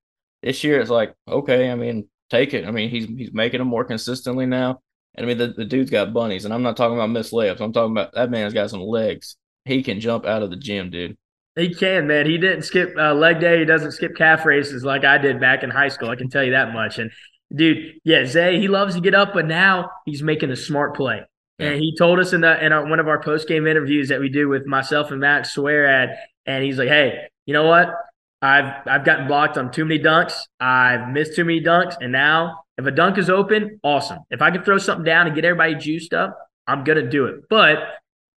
This 0.42 0.64
year 0.64 0.80
it's 0.80 0.90
like, 0.90 1.14
okay, 1.28 1.70
I 1.70 1.76
mean, 1.76 2.08
take 2.30 2.54
it. 2.54 2.66
I 2.66 2.72
mean, 2.72 2.90
he's 2.90 3.06
he's 3.06 3.32
making 3.32 3.58
them 3.58 3.68
more 3.68 3.84
consistently 3.84 4.46
now. 4.46 4.80
And 5.14 5.24
I 5.24 5.28
mean, 5.28 5.38
the, 5.38 5.48
the 5.48 5.64
dude's 5.64 5.90
got 5.90 6.12
bunnies, 6.12 6.44
and 6.44 6.52
I'm 6.52 6.62
not 6.62 6.76
talking 6.76 6.96
about 6.96 7.10
missed 7.10 7.32
layups. 7.32 7.60
I'm 7.60 7.72
talking 7.72 7.92
about 7.92 8.14
that 8.14 8.30
man's 8.30 8.54
got 8.54 8.70
some 8.70 8.80
legs. 8.80 9.36
He 9.64 9.82
can 9.82 10.00
jump 10.00 10.24
out 10.26 10.42
of 10.42 10.50
the 10.50 10.56
gym, 10.56 10.90
dude. 10.90 11.16
He 11.54 11.74
can, 11.74 12.06
man. 12.06 12.26
He 12.26 12.38
didn't 12.38 12.62
skip 12.62 12.94
uh, 12.98 13.14
leg 13.14 13.38
day. 13.38 13.58
He 13.58 13.64
doesn't 13.66 13.92
skip 13.92 14.16
calf 14.16 14.46
races 14.46 14.84
like 14.84 15.04
I 15.04 15.18
did 15.18 15.38
back 15.38 15.62
in 15.62 15.70
high 15.70 15.88
school. 15.88 16.08
I 16.08 16.16
can 16.16 16.30
tell 16.30 16.42
you 16.42 16.52
that 16.52 16.72
much. 16.72 16.98
And 16.98 17.10
dude, 17.54 18.00
yeah, 18.04 18.24
Zay, 18.24 18.58
he 18.58 18.68
loves 18.68 18.94
to 18.94 19.00
get 19.02 19.14
up, 19.14 19.34
but 19.34 19.46
now 19.46 19.90
he's 20.06 20.22
making 20.22 20.50
a 20.50 20.56
smart 20.56 20.96
play. 20.96 21.22
And 21.62 21.80
he 21.80 21.94
told 21.96 22.18
us 22.18 22.32
in 22.32 22.40
the 22.40 22.64
in 22.64 22.72
our, 22.72 22.86
one 22.86 23.00
of 23.00 23.08
our 23.08 23.22
post 23.22 23.48
game 23.48 23.66
interviews 23.66 24.08
that 24.08 24.20
we 24.20 24.28
do 24.28 24.48
with 24.48 24.66
myself 24.66 25.10
and 25.10 25.20
Matt 25.20 25.46
Swear 25.46 25.86
at, 25.86 26.18
and 26.46 26.64
he's 26.64 26.78
like, 26.78 26.88
"Hey, 26.88 27.28
you 27.46 27.54
know 27.54 27.66
what? 27.66 27.92
I've 28.40 28.86
I've 28.86 29.04
gotten 29.04 29.26
blocked 29.26 29.56
on 29.56 29.70
too 29.70 29.84
many 29.84 30.02
dunks. 30.02 30.34
I've 30.60 31.08
missed 31.08 31.36
too 31.36 31.44
many 31.44 31.60
dunks, 31.60 31.96
and 32.00 32.12
now 32.12 32.64
if 32.78 32.86
a 32.86 32.90
dunk 32.90 33.18
is 33.18 33.30
open, 33.30 33.80
awesome. 33.82 34.18
If 34.30 34.42
I 34.42 34.50
can 34.50 34.62
throw 34.64 34.78
something 34.78 35.04
down 35.04 35.26
and 35.26 35.34
get 35.34 35.44
everybody 35.44 35.74
juiced 35.74 36.12
up, 36.12 36.36
I'm 36.66 36.84
gonna 36.84 37.08
do 37.08 37.26
it. 37.26 37.48
But 37.48 37.78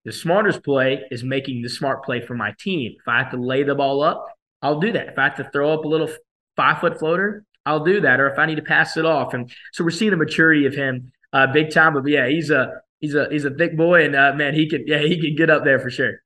the 0.03 0.11
smartest 0.11 0.63
play 0.63 1.03
is 1.09 1.23
making 1.23 1.63
the 1.63 1.69
smart 1.69 2.03
play 2.03 2.21
for 2.21 2.35
my 2.35 2.53
team. 2.59 2.95
If 2.99 3.07
I 3.07 3.17
have 3.19 3.31
to 3.31 3.37
lay 3.37 3.63
the 3.63 3.73
ball 3.73 4.03
up, 4.03 4.27
I'll 4.61 4.79
do 4.79 4.91
that. 4.91 5.07
If 5.09 5.17
I 5.17 5.23
have 5.23 5.35
to 5.37 5.49
throw 5.51 5.73
up 5.73 5.83
a 5.83 5.87
little 5.87 6.09
five 6.55 6.79
foot 6.79 6.99
floater, 6.99 7.43
I'll 7.65 7.83
do 7.83 8.01
that. 8.01 8.19
Or 8.19 8.29
if 8.29 8.37
I 8.37 8.45
need 8.45 8.55
to 8.55 8.61
pass 8.61 8.97
it 8.97 9.05
off. 9.05 9.33
And 9.33 9.51
so 9.73 9.83
we're 9.83 9.89
seeing 9.89 10.11
the 10.11 10.17
maturity 10.17 10.67
of 10.67 10.75
him 10.75 11.11
uh, 11.33 11.47
big 11.47 11.71
time. 11.71 11.95
But 11.95 12.07
yeah, 12.07 12.27
he's 12.27 12.51
a 12.51 12.81
he's 13.05 13.15
a 13.15 13.27
he's 13.29 13.45
a 13.45 13.51
thick 13.51 13.77
boy, 13.77 14.05
and 14.05 14.15
uh, 14.15 14.33
man, 14.33 14.53
he 14.53 14.67
can 14.67 14.85
yeah 14.87 14.99
he 14.99 15.19
can 15.19 15.35
get 15.35 15.49
up 15.49 15.63
there 15.63 15.79
for 15.79 15.89
sure. 15.89 16.21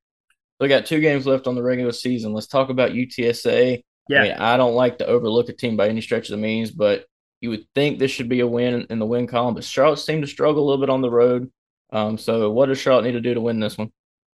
We 0.59 0.67
got 0.67 0.86
two 0.86 1.00
games 1.00 1.25
left 1.25 1.48
on 1.48 1.55
the 1.55 1.63
regular 1.63 1.91
season. 1.91 2.33
Let's 2.33 2.48
talk 2.48 2.69
about 2.69 2.91
UTSA. 2.91 3.81
Yeah, 4.09 4.19
I, 4.19 4.24
mean, 4.24 4.31
I 4.33 4.57
don't 4.57 4.75
like 4.75 4.98
to 4.98 5.05
overlook 5.05 5.50
a 5.50 5.53
team 5.53 5.77
by 5.77 5.88
any 5.88 6.01
stretch 6.01 6.29
of 6.29 6.31
the 6.31 6.41
means, 6.41 6.71
but 6.71 7.05
you 7.41 7.50
would 7.51 7.65
think 7.75 8.00
this 8.00 8.12
should 8.12 8.27
be 8.27 8.41
a 8.41 8.48
win 8.48 8.88
in 8.89 9.00
the 9.00 9.05
win 9.05 9.27
column. 9.27 9.53
But 9.53 9.63
Charlotte 9.63 9.98
seemed 9.98 10.24
to 10.24 10.27
struggle 10.27 10.63
a 10.63 10.65
little 10.65 10.81
bit 10.81 10.89
on 10.89 11.01
the 11.01 11.12
road. 11.12 11.51
Um, 11.91 12.17
so 12.17 12.51
what 12.51 12.65
does 12.65 12.79
Charlotte 12.79 13.05
need 13.05 13.13
to 13.13 13.21
do 13.21 13.33
to 13.33 13.41
win 13.41 13.59
this 13.59 13.77
one? 13.77 13.91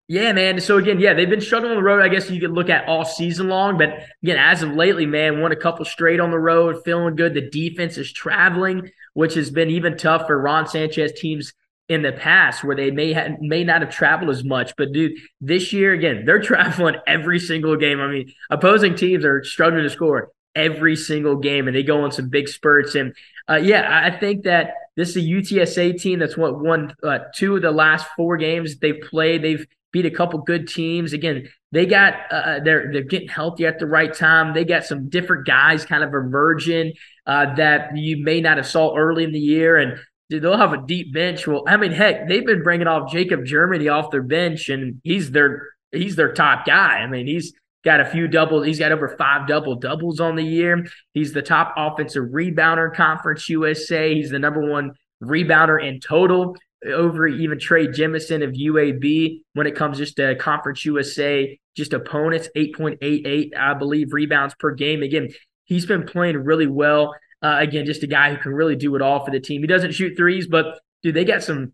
Yeah, 0.07 0.31
man. 0.33 0.59
So 0.59 0.77
again, 0.77 0.99
yeah, 0.99 1.13
they've 1.13 1.29
been 1.29 1.41
struggling 1.41 1.71
on 1.71 1.77
the 1.77 1.83
road. 1.83 2.03
I 2.03 2.09
guess 2.09 2.29
you 2.29 2.39
could 2.39 2.51
look 2.51 2.69
at 2.69 2.87
all 2.87 3.03
season 3.05 3.47
long, 3.47 3.77
but 3.77 4.05
again, 4.21 4.37
as 4.37 4.61
of 4.61 4.71
lately, 4.71 5.05
man, 5.05 5.41
won 5.41 5.51
a 5.51 5.57
couple 5.57 5.85
straight 5.85 6.19
on 6.19 6.29
the 6.29 6.39
road, 6.39 6.83
feeling 6.83 7.15
good. 7.15 7.33
The 7.33 7.49
defense 7.49 7.97
is 7.97 8.11
traveling, 8.11 8.91
which 9.13 9.33
has 9.35 9.49
been 9.49 9.69
even 9.69 9.97
tough 9.97 10.27
for 10.27 10.39
Ron 10.39 10.67
Sanchez 10.67 11.13
teams 11.13 11.53
in 11.89 12.01
the 12.01 12.11
past, 12.11 12.63
where 12.63 12.75
they 12.75 12.91
may 12.91 13.13
have, 13.13 13.39
may 13.39 13.63
not 13.63 13.81
have 13.81 13.89
traveled 13.89 14.29
as 14.29 14.43
much. 14.43 14.73
But 14.77 14.93
dude, 14.93 15.13
this 15.41 15.73
year 15.73 15.93
again, 15.93 16.23
they're 16.25 16.41
traveling 16.41 16.95
every 17.07 17.39
single 17.39 17.75
game. 17.75 17.99
I 17.99 18.07
mean, 18.07 18.31
opposing 18.49 18.95
teams 18.95 19.25
are 19.25 19.43
struggling 19.43 19.83
to 19.83 19.89
score 19.89 20.31
every 20.55 20.95
single 20.95 21.37
game, 21.37 21.67
and 21.67 21.75
they 21.75 21.83
go 21.83 22.03
on 22.03 22.11
some 22.11 22.29
big 22.29 22.47
spurts. 22.47 22.95
And 22.95 23.15
uh, 23.49 23.55
yeah, 23.55 24.01
I 24.03 24.17
think 24.17 24.43
that 24.43 24.73
this 24.95 25.09
is 25.09 25.17
a 25.17 25.19
UTSA 25.19 25.99
team 25.99 26.19
that's 26.19 26.37
what 26.37 26.59
won 26.59 26.93
uh, 27.03 27.19
two 27.33 27.55
of 27.55 27.61
the 27.61 27.71
last 27.71 28.07
four 28.15 28.37
games 28.37 28.77
they've 28.77 29.01
played. 29.01 29.43
They've 29.43 29.65
beat 29.91 30.05
a 30.05 30.11
couple 30.11 30.39
good 30.39 30.67
teams. 30.67 31.13
Again, 31.13 31.47
they 31.71 31.85
got 31.85 32.13
uh, 32.31 32.35
uh, 32.35 32.59
they're 32.63 32.91
they're 32.91 33.03
getting 33.03 33.27
healthy 33.27 33.65
at 33.65 33.79
the 33.79 33.87
right 33.87 34.13
time. 34.13 34.53
They 34.53 34.65
got 34.65 34.85
some 34.85 35.09
different 35.09 35.47
guys 35.47 35.85
kind 35.85 36.03
of 36.03 36.13
emerging 36.13 36.93
uh, 37.25 37.55
that 37.55 37.97
you 37.97 38.23
may 38.23 38.41
not 38.41 38.57
have 38.57 38.67
saw 38.67 38.95
early 38.95 39.23
in 39.23 39.31
the 39.31 39.39
year, 39.39 39.77
and 39.77 39.97
they'll 40.39 40.57
have 40.57 40.73
a 40.73 40.85
deep 40.85 41.13
bench. 41.13 41.45
Well, 41.47 41.63
I 41.67 41.77
mean, 41.77 41.91
heck, 41.91 42.27
they've 42.27 42.45
been 42.45 42.63
bringing 42.63 42.87
off 42.87 43.11
Jacob 43.11 43.45
Germany 43.45 43.87
off 43.87 44.11
their 44.11 44.23
bench, 44.23 44.69
and 44.69 44.99
he's 45.03 45.31
their 45.31 45.69
he's 45.91 46.15
their 46.15 46.33
top 46.33 46.65
guy. 46.65 46.99
I 46.99 47.07
mean, 47.07 47.27
he's 47.27 47.53
got 47.83 47.99
a 47.99 48.05
few 48.05 48.27
doubles. 48.27 48.65
He's 48.65 48.79
got 48.79 48.91
over 48.91 49.15
five 49.17 49.47
double 49.47 49.75
doubles 49.75 50.19
on 50.19 50.35
the 50.35 50.43
year. 50.43 50.85
He's 51.13 51.33
the 51.33 51.41
top 51.41 51.73
offensive 51.77 52.25
rebounder 52.25 52.93
Conference 52.93 53.49
USA. 53.49 54.13
He's 54.13 54.29
the 54.29 54.39
number 54.39 54.61
one 54.61 54.91
rebounder 55.21 55.83
in 55.83 55.99
total 55.99 56.55
over 56.85 57.27
even 57.27 57.59
Trey 57.59 57.87
Jemison 57.87 58.43
of 58.43 58.51
UAB 58.51 59.41
when 59.53 59.67
it 59.67 59.75
comes 59.75 59.97
just 59.97 60.17
to 60.17 60.35
Conference 60.35 60.83
USA, 60.85 61.57
just 61.75 61.93
opponents, 61.93 62.49
8.88, 62.55 63.55
I 63.57 63.73
believe, 63.73 64.13
rebounds 64.13 64.55
per 64.59 64.71
game. 64.71 65.01
Again, 65.01 65.29
he's 65.65 65.85
been 65.85 66.03
playing 66.03 66.37
really 66.37 66.67
well. 66.67 67.15
Uh, 67.43 67.57
again, 67.59 67.85
just 67.85 68.03
a 68.03 68.07
guy 68.07 68.33
who 68.33 68.41
can 68.41 68.53
really 68.53 68.75
do 68.75 68.95
it 68.95 69.01
all 69.01 69.23
for 69.23 69.31
the 69.31 69.39
team. 69.39 69.61
He 69.61 69.67
doesn't 69.67 69.91
shoot 69.91 70.15
threes, 70.15 70.47
but 70.47 70.79
dude, 71.03 71.13
they 71.13 71.25
got 71.25 71.43
some 71.43 71.73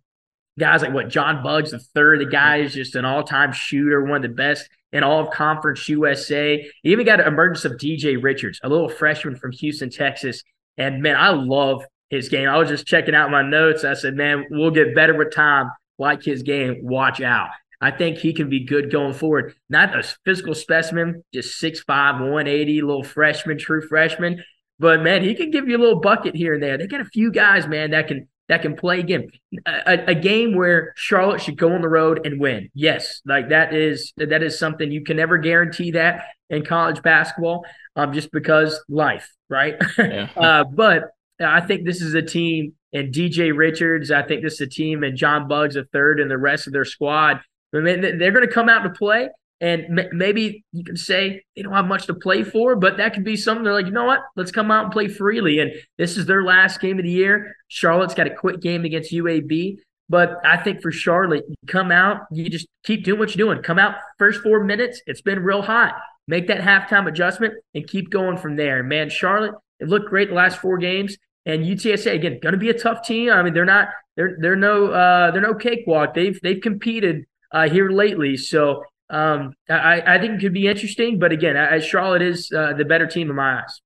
guys 0.58 0.82
like 0.82 0.94
what 0.94 1.10
John 1.10 1.44
Buggs 1.44 1.72
the 1.72 1.80
third. 1.80 2.20
The 2.20 2.26
guy 2.26 2.58
is 2.58 2.74
just 2.74 2.96
an 2.96 3.06
all-time 3.06 3.54
shooter, 3.54 4.04
one 4.04 4.18
of 4.18 4.22
the 4.24 4.36
best 4.36 4.68
in 4.92 5.04
all 5.04 5.22
of 5.22 5.32
Conference 5.32 5.88
USA. 5.88 6.68
He 6.84 6.92
even 6.92 7.06
got 7.06 7.22
an 7.22 7.28
emergence 7.28 7.66
of 7.66 7.74
DJ 7.74 8.22
Richards, 8.22 8.60
a 8.64 8.70
little 8.70 8.90
freshman 8.90 9.36
from 9.36 9.52
Houston, 9.52 9.90
Texas. 9.90 10.44
And 10.78 11.02
man, 11.02 11.16
I 11.16 11.30
love 11.30 11.84
his 12.10 12.30
game. 12.30 12.50
I 12.50 12.58
was 12.58 12.70
just 12.70 12.88
checking 12.88 13.16
out 13.16 13.32
my 13.32 13.44
notes. 13.44 13.84
I 13.84 13.94
said, 13.94 14.16
man, 14.16 14.46
we'll 14.50 14.72
get 14.72 14.96
better 14.96 15.16
with 15.16 15.34
time. 15.34 15.72
Like 15.98 16.24
his 16.24 16.44
game, 16.44 16.80
watch 16.82 17.22
out. 17.22 17.50
I 17.82 17.92
think 17.92 18.18
he 18.18 18.34
can 18.34 18.50
be 18.50 18.66
good 18.66 18.92
going 18.92 19.14
forward. 19.14 19.54
Not 19.70 19.98
a 19.98 20.04
physical 20.26 20.56
specimen, 20.56 21.24
just 21.34 21.62
6'5, 21.62 21.88
180, 22.20 22.82
little 22.82 23.04
freshman, 23.04 23.58
true 23.58 23.86
freshman. 23.88 24.44
But 24.80 25.02
man, 25.02 25.24
he 25.24 25.36
can 25.36 25.52
give 25.52 25.68
you 25.68 25.78
a 25.78 25.82
little 25.82 26.00
bucket 26.00 26.36
here 26.36 26.54
and 26.54 26.64
there. 26.64 26.78
They 26.78 26.88
got 26.88 27.02
a 27.02 27.06
few 27.06 27.32
guys, 27.32 27.68
man, 27.68 27.92
that 27.92 28.08
can 28.08 28.28
that 28.48 28.64
can 28.64 28.76
play 28.76 29.00
again. 29.00 29.28
A, 29.68 30.06
a, 30.08 30.16
game 30.16 30.56
where 30.56 30.94
Charlotte 30.96 31.40
should 31.40 31.56
go 31.56 31.72
on 31.72 31.82
the 31.82 31.88
road 31.88 32.26
and 32.26 32.40
win. 32.40 32.70
Yes, 32.74 33.22
like 33.26 33.50
that 33.50 33.76
is 33.76 34.12
that 34.18 34.42
is 34.42 34.58
something 34.58 34.92
you 34.92 35.04
can 35.04 35.18
never 35.18 35.38
guarantee 35.38 35.92
that 35.92 36.24
in 36.50 36.66
college 36.66 37.04
basketball, 37.04 37.64
um, 37.96 38.12
just 38.12 38.32
because 38.32 38.84
life, 38.90 39.30
right? 39.50 39.76
Yeah. 39.98 40.30
uh, 40.38 40.64
but 40.64 41.12
I 41.40 41.62
think 41.62 41.86
this 41.86 42.02
is 42.02 42.16
a 42.16 42.22
team 42.22 42.74
and 42.92 43.14
DJ 43.14 43.56
Richards. 43.56 44.12
I 44.12 44.24
think 44.24 44.42
this 44.42 44.54
is 44.54 44.62
a 44.62 44.68
team 44.68 45.04
and 45.04 45.16
John 45.16 45.48
Buggs 45.48 45.76
a 45.76 45.84
third 45.86 46.20
and 46.20 46.30
the 46.30 46.38
rest 46.38 46.68
of 46.68 46.74
their 46.74 46.86
squad. 46.86 47.42
I 47.74 47.80
mean, 47.80 48.02
they're 48.02 48.32
going 48.32 48.48
to 48.48 48.52
come 48.52 48.68
out 48.68 48.82
to 48.84 48.90
play. 48.90 49.30
And 49.62 50.08
maybe 50.14 50.64
you 50.72 50.84
can 50.86 50.96
say 50.96 51.44
they 51.56 51.64
don't 51.64 51.74
have 51.74 51.86
much 51.86 52.06
to 52.06 52.14
play 52.14 52.44
for, 52.44 52.78
but 52.78 52.98
that 52.98 53.14
could 53.14 53.26
be 53.26 53.36
something 53.36 53.64
they're 53.64 53.74
like, 53.74 53.88
you 53.88 53.92
know 53.92 54.06
what? 54.06 54.22
Let's 54.38 54.52
come 54.52 54.72
out 54.72 54.86
and 54.86 54.94
play 54.94 55.10
freely. 55.10 55.60
And 55.60 55.72
this 55.98 56.18
is 56.18 56.26
their 56.26 56.44
last 56.44 56.80
game 56.80 56.98
of 56.98 57.04
the 57.04 57.12
year. 57.12 57.54
Charlotte's 57.68 58.14
got 58.14 58.28
a 58.28 58.34
quick 58.34 58.62
game 58.62 58.86
against 58.86 59.12
UAB. 59.12 59.80
But 60.08 60.38
I 60.44 60.58
think 60.58 60.82
for 60.82 60.92
Charlotte, 60.92 61.44
you 61.48 61.56
come 61.68 61.92
out, 61.92 62.22
you 62.32 62.50
just 62.50 62.68
keep 62.84 63.04
doing 63.04 63.20
what 63.20 63.36
you're 63.36 63.46
doing. 63.46 63.62
Come 63.62 63.78
out 63.78 63.96
first 64.18 64.42
four 64.42 64.64
minutes. 64.64 65.02
It's 65.06 65.22
been 65.22 65.44
real 65.44 65.62
hot. 65.62 65.94
Make 66.28 66.48
that 66.48 66.62
halftime 66.62 67.08
adjustment 67.08 67.54
and 67.76 67.88
keep 67.88 68.10
going 68.10 68.38
from 68.38 68.56
there. 68.56 68.82
Man, 68.82 69.10
Charlotte, 69.10 69.54
it 69.80 69.88
looked 69.88 70.10
great 70.10 70.30
the 70.30 70.36
last 70.36 70.60
four 70.60 70.78
games. 70.78 71.18
And 71.46 71.64
UTSA 71.64 72.14
again, 72.14 72.40
going 72.42 72.54
to 72.54 72.60
be 72.60 72.70
a 72.70 72.78
tough 72.78 73.06
team. 73.06 73.32
I 73.32 73.44
mean, 73.44 73.54
they're 73.54 73.66
not 73.66 73.90
they're 74.16 74.38
they're 74.40 74.56
no 74.56 74.88
uh, 74.88 75.32
they're 75.32 75.42
no 75.42 75.54
cakewalk. 75.54 76.14
They've 76.14 76.40
they've 76.42 76.62
competed 76.62 77.26
uh, 77.52 77.70
here 77.70 77.90
lately, 77.90 78.36
so 78.38 78.84
um, 79.10 79.54
I 79.70 80.02
I 80.06 80.20
think 80.20 80.36
it 80.36 80.42
could 80.42 80.54
be 80.54 80.68
interesting. 80.68 81.20
But 81.20 81.32
again, 81.32 81.58
I, 81.58 81.80
Charlotte 81.80 82.22
is 82.22 82.52
uh, 82.52 82.74
the 82.74 82.86
better 82.86 83.08
team 83.08 83.30
in 83.30 83.36
my 83.36 83.62
eyes. 83.62 83.82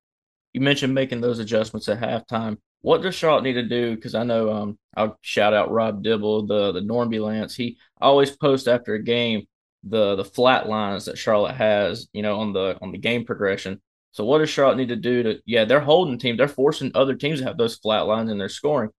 You 0.53 0.61
mentioned 0.61 0.93
making 0.93 1.21
those 1.21 1.39
adjustments 1.39 1.89
at 1.89 1.99
halftime. 1.99 2.57
What 2.81 3.01
does 3.01 3.15
Charlotte 3.15 3.43
need 3.43 3.53
to 3.53 3.63
do? 3.63 3.95
Because 3.95 4.13
I 4.13 4.23
know 4.23 4.51
um, 4.51 4.77
I'll 4.95 5.17
shout 5.21 5.53
out 5.53 5.71
Rob 5.71 6.03
Dibble, 6.03 6.47
the 6.47 6.71
the 6.73 6.81
Normby 6.81 7.23
Lance. 7.23 7.55
He 7.55 7.77
always 7.99 8.31
posts 8.35 8.67
after 8.67 8.93
a 8.93 9.03
game 9.03 9.47
the 9.83 10.15
the 10.15 10.25
flat 10.25 10.67
lines 10.67 11.05
that 11.05 11.17
Charlotte 11.17 11.55
has, 11.55 12.07
you 12.13 12.21
know, 12.21 12.39
on 12.39 12.53
the 12.53 12.77
on 12.81 12.91
the 12.91 12.97
game 12.97 13.25
progression. 13.25 13.81
So 14.11 14.23
what 14.25 14.39
does 14.39 14.49
Charlotte 14.49 14.77
need 14.77 14.89
to 14.89 14.95
do 14.95 15.23
to? 15.23 15.39
Yeah, 15.45 15.65
they're 15.65 15.79
holding 15.79 16.19
teams. 16.19 16.37
They're 16.37 16.47
forcing 16.47 16.91
other 16.93 17.15
teams 17.15 17.39
to 17.39 17.45
have 17.45 17.57
those 17.57 17.77
flat 17.77 18.01
lines 18.01 18.31
in 18.31 18.37
their 18.37 18.49
scoring. 18.49 18.91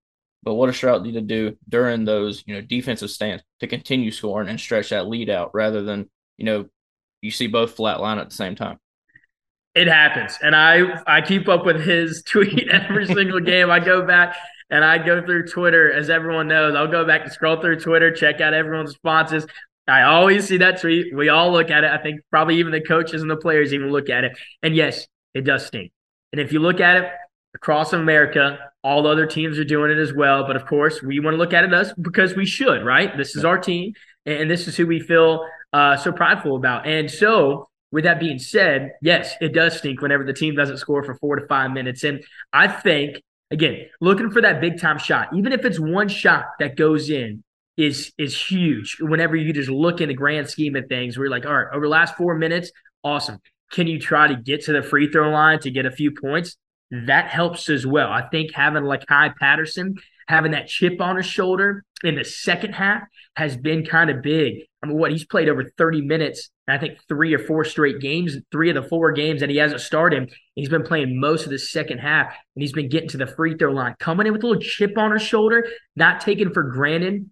But 0.43 0.55
what 0.55 0.67
does 0.67 0.75
Charlotte 0.75 1.03
need 1.03 1.13
to 1.13 1.21
do 1.21 1.57
during 1.67 2.05
those 2.05 2.43
you 2.45 2.53
know 2.53 2.61
defensive 2.61 3.09
stands 3.09 3.43
to 3.61 3.67
continue 3.67 4.11
scoring 4.11 4.49
and 4.49 4.59
stretch 4.59 4.89
that 4.89 5.07
lead 5.07 5.29
out 5.29 5.51
rather 5.53 5.81
than 5.81 6.09
you 6.37 6.45
know 6.45 6.65
you 7.21 7.31
see 7.31 7.47
both 7.47 7.75
flat 7.75 7.99
line 8.01 8.19
at 8.19 8.29
the 8.29 8.35
same 8.35 8.55
time? 8.55 8.77
It 9.73 9.87
happens, 9.87 10.37
and 10.41 10.55
I 10.55 11.03
I 11.05 11.21
keep 11.21 11.47
up 11.49 11.65
with 11.65 11.81
his 11.81 12.23
tweet 12.27 12.69
every 12.69 13.05
single 13.07 13.39
game. 13.39 13.69
I 13.69 13.79
go 13.79 14.05
back 14.05 14.35
and 14.69 14.83
I 14.83 14.97
go 14.97 15.23
through 15.23 15.47
Twitter, 15.47 15.91
as 15.91 16.09
everyone 16.09 16.47
knows. 16.47 16.75
I'll 16.75 16.87
go 16.87 17.05
back 17.05 17.21
and 17.23 17.31
scroll 17.31 17.59
through 17.61 17.79
Twitter, 17.79 18.11
check 18.11 18.41
out 18.41 18.53
everyone's 18.53 18.91
responses. 18.91 19.45
I 19.87 20.01
always 20.03 20.47
see 20.47 20.57
that 20.57 20.81
tweet. 20.81 21.15
We 21.15 21.29
all 21.29 21.51
look 21.51 21.69
at 21.69 21.83
it. 21.83 21.91
I 21.91 21.97
think 22.01 22.21
probably 22.31 22.57
even 22.57 22.71
the 22.71 22.81
coaches 22.81 23.21
and 23.21 23.29
the 23.29 23.37
players 23.37 23.73
even 23.73 23.91
look 23.91 24.09
at 24.09 24.23
it. 24.23 24.37
And 24.63 24.75
yes, 24.75 25.07
it 25.35 25.41
does 25.41 25.65
stink. 25.65 25.91
And 26.31 26.41
if 26.41 26.51
you 26.51 26.59
look 26.59 26.79
at 26.79 27.03
it 27.03 27.11
across 27.53 27.93
America, 27.93 28.57
all 28.83 29.03
the 29.03 29.09
other 29.09 29.27
teams 29.27 29.59
are 29.59 29.63
doing 29.63 29.91
it 29.91 29.99
as 29.99 30.11
well. 30.11 30.45
But 30.47 30.55
of 30.55 30.65
course, 30.65 31.03
we 31.03 31.19
want 31.19 31.35
to 31.35 31.37
look 31.37 31.53
at 31.53 31.63
it 31.63 31.73
us 31.73 31.93
because 32.01 32.35
we 32.35 32.47
should, 32.47 32.83
right? 32.83 33.15
This 33.15 33.35
is 33.35 33.45
our 33.45 33.59
team, 33.59 33.93
and 34.25 34.49
this 34.49 34.67
is 34.67 34.75
who 34.75 34.87
we 34.87 34.99
feel 34.99 35.47
uh, 35.75 35.97
so 35.97 36.09
prideful 36.13 36.55
about. 36.55 36.87
And 36.87 37.11
so, 37.11 37.67
with 37.91 38.05
that 38.05 38.17
being 38.17 38.39
said, 38.39 38.93
yes, 39.01 39.35
it 39.41 39.53
does 39.53 39.77
stink 39.77 40.01
whenever 40.01 40.23
the 40.23 40.31
team 40.31 40.55
doesn't 40.55 40.77
score 40.77 41.03
for 41.03 41.15
four 41.15 41.35
to 41.35 41.45
five 41.47 41.71
minutes. 41.71 42.05
And 42.05 42.23
I 42.53 42.69
think, 42.69 43.21
again, 43.51 43.87
looking 43.99 44.31
for 44.31 44.41
that 44.41 44.61
big 44.61 44.79
time 44.79 44.97
shot, 44.97 45.35
even 45.35 45.51
if 45.51 45.65
it's 45.65 45.77
one 45.77 46.07
shot 46.07 46.45
that 46.59 46.77
goes 46.77 47.09
in, 47.09 47.43
is 47.75 48.13
is 48.17 48.39
huge. 48.41 48.97
Whenever 49.01 49.35
you 49.35 49.51
just 49.51 49.69
look 49.69 49.99
in 49.99 50.07
the 50.07 50.13
grand 50.13 50.49
scheme 50.49 50.77
of 50.77 50.87
things, 50.87 51.17
we're 51.17 51.29
like, 51.29 51.45
all 51.45 51.53
right, 51.53 51.67
over 51.73 51.85
the 51.85 51.89
last 51.89 52.15
four 52.15 52.35
minutes, 52.35 52.71
awesome. 53.03 53.39
Can 53.71 53.85
you 53.87 53.99
try 53.99 54.27
to 54.27 54.35
get 54.35 54.63
to 54.65 54.71
the 54.71 54.81
free 54.81 55.11
throw 55.11 55.29
line 55.29 55.59
to 55.59 55.71
get 55.71 55.85
a 55.85 55.91
few 55.91 56.11
points? 56.11 56.55
That 56.89 57.27
helps 57.27 57.67
as 57.67 57.85
well. 57.85 58.09
I 58.09 58.21
think 58.29 58.53
having 58.53 58.85
like 58.85 59.05
Kai 59.07 59.33
Patterson 59.37 59.95
having 60.27 60.51
that 60.51 60.67
chip 60.67 60.99
on 61.01 61.17
his 61.17 61.25
shoulder 61.25 61.83
in 62.03 62.15
the 62.15 62.25
second 62.25 62.73
half 62.73 63.03
has 63.35 63.57
been 63.57 63.85
kind 63.85 64.09
of 64.09 64.21
big. 64.21 64.55
I 64.81 64.87
mean, 64.87 64.97
what 64.97 65.11
he's 65.11 65.25
played 65.25 65.49
over 65.49 65.63
30 65.77 66.01
minutes, 66.01 66.49
I 66.67 66.77
think 66.77 66.99
three 67.07 67.33
or 67.33 67.39
four 67.39 67.63
straight 67.63 67.99
games, 67.99 68.37
three 68.51 68.69
of 68.69 68.75
the 68.75 68.87
four 68.87 69.11
games 69.11 69.41
that 69.41 69.49
he 69.49 69.57
hasn't 69.57 69.81
started. 69.81 70.33
He's 70.55 70.69
been 70.69 70.83
playing 70.83 71.19
most 71.19 71.45
of 71.45 71.51
the 71.51 71.59
second 71.59 71.99
half 71.99 72.27
and 72.27 72.61
he's 72.61 72.73
been 72.73 72.89
getting 72.89 73.09
to 73.09 73.17
the 73.17 73.27
free 73.27 73.57
throw 73.57 73.71
line, 73.71 73.95
coming 73.99 74.27
in 74.27 74.33
with 74.33 74.43
a 74.43 74.47
little 74.47 74.61
chip 74.61 74.97
on 74.97 75.11
his 75.11 75.21
shoulder, 75.21 75.67
not 75.95 76.21
taken 76.21 76.53
for 76.53 76.63
granted 76.63 77.29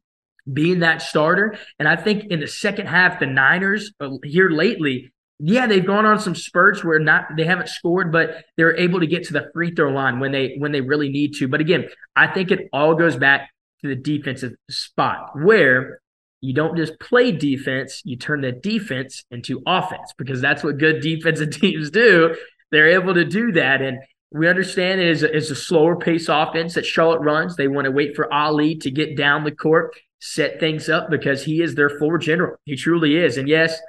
being 0.51 0.79
that 0.79 1.01
starter. 1.01 1.55
And 1.79 1.88
I 1.88 1.95
think 1.95 2.25
in 2.25 2.39
the 2.39 2.47
second 2.47 2.88
half, 2.88 3.19
the 3.19 3.25
Niners 3.25 3.93
uh, 4.00 4.09
here 4.23 4.50
lately, 4.50 5.12
yeah, 5.39 5.67
they've 5.67 5.85
gone 5.85 6.05
on 6.05 6.19
some 6.19 6.35
spurts 6.35 6.83
where 6.83 6.99
not 6.99 7.35
they 7.35 7.43
haven't 7.43 7.69
scored, 7.69 8.11
but 8.11 8.45
they're 8.55 8.77
able 8.77 8.99
to 8.99 9.07
get 9.07 9.25
to 9.25 9.33
the 9.33 9.49
free 9.53 9.73
throw 9.73 9.91
line 9.91 10.19
when 10.19 10.31
they 10.31 10.55
when 10.57 10.71
they 10.71 10.81
really 10.81 11.09
need 11.09 11.33
to. 11.35 11.47
But 11.47 11.61
again, 11.61 11.89
I 12.15 12.27
think 12.27 12.51
it 12.51 12.69
all 12.71 12.95
goes 12.95 13.17
back 13.17 13.49
to 13.81 13.87
the 13.87 13.95
defensive 13.95 14.53
spot 14.69 15.31
where 15.35 15.99
you 16.41 16.53
don't 16.53 16.75
just 16.75 16.99
play 16.99 17.31
defense, 17.31 18.01
you 18.03 18.17
turn 18.17 18.41
the 18.41 18.51
defense 18.51 19.23
into 19.31 19.61
offense 19.65 20.13
because 20.17 20.41
that's 20.41 20.63
what 20.63 20.77
good 20.77 21.01
defensive 21.01 21.51
teams 21.51 21.89
do. 21.89 22.35
They're 22.71 22.89
able 22.89 23.13
to 23.13 23.25
do 23.25 23.53
that. 23.53 23.81
And 23.81 23.99
we 24.31 24.49
understand 24.49 24.99
it 24.99 25.07
is 25.07 25.23
a, 25.23 25.35
it's 25.35 25.51
a 25.51 25.55
slower 25.55 25.95
pace 25.95 26.27
offense 26.27 26.73
that 26.73 26.85
Charlotte 26.85 27.21
runs. 27.21 27.55
They 27.55 27.67
want 27.67 27.85
to 27.85 27.91
wait 27.91 28.15
for 28.15 28.27
Aly 28.33 28.75
to 28.77 28.91
get 28.91 29.15
down 29.15 29.43
the 29.43 29.51
court 29.51 29.95
set 30.19 30.59
things 30.59 30.89
up 30.89 31.09
because 31.09 31.43
he 31.43 31.61
is 31.61 31.75
their 31.75 31.89
floor 31.89 32.17
general. 32.17 32.57
He 32.65 32.75
truly 32.75 33.17
is. 33.17 33.37
And 33.37 33.47
yes, 33.47 33.79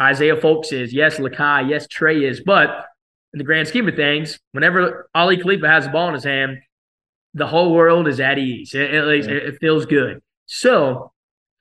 Isaiah 0.00 0.36
Folkes 0.36 0.72
is. 0.72 0.92
Yes, 0.92 1.18
Lu'Cye. 1.18 1.68
Yes, 1.68 1.86
Trey 1.86 2.24
is. 2.24 2.40
But 2.40 2.86
in 3.32 3.38
the 3.38 3.44
grand 3.44 3.68
scheme 3.68 3.88
of 3.88 3.96
things, 3.96 4.38
whenever 4.52 5.08
Aly 5.14 5.38
Khalifa 5.38 5.68
has 5.68 5.84
the 5.84 5.90
ball 5.90 6.08
in 6.08 6.14
his 6.14 6.24
hand, 6.24 6.58
the 7.34 7.46
whole 7.46 7.74
world 7.74 8.06
is 8.06 8.20
at 8.20 8.38
ease. 8.38 8.74
It, 8.74 8.94
it, 8.94 9.26
it 9.26 9.58
feels 9.60 9.86
good. 9.86 10.22
So, 10.46 11.12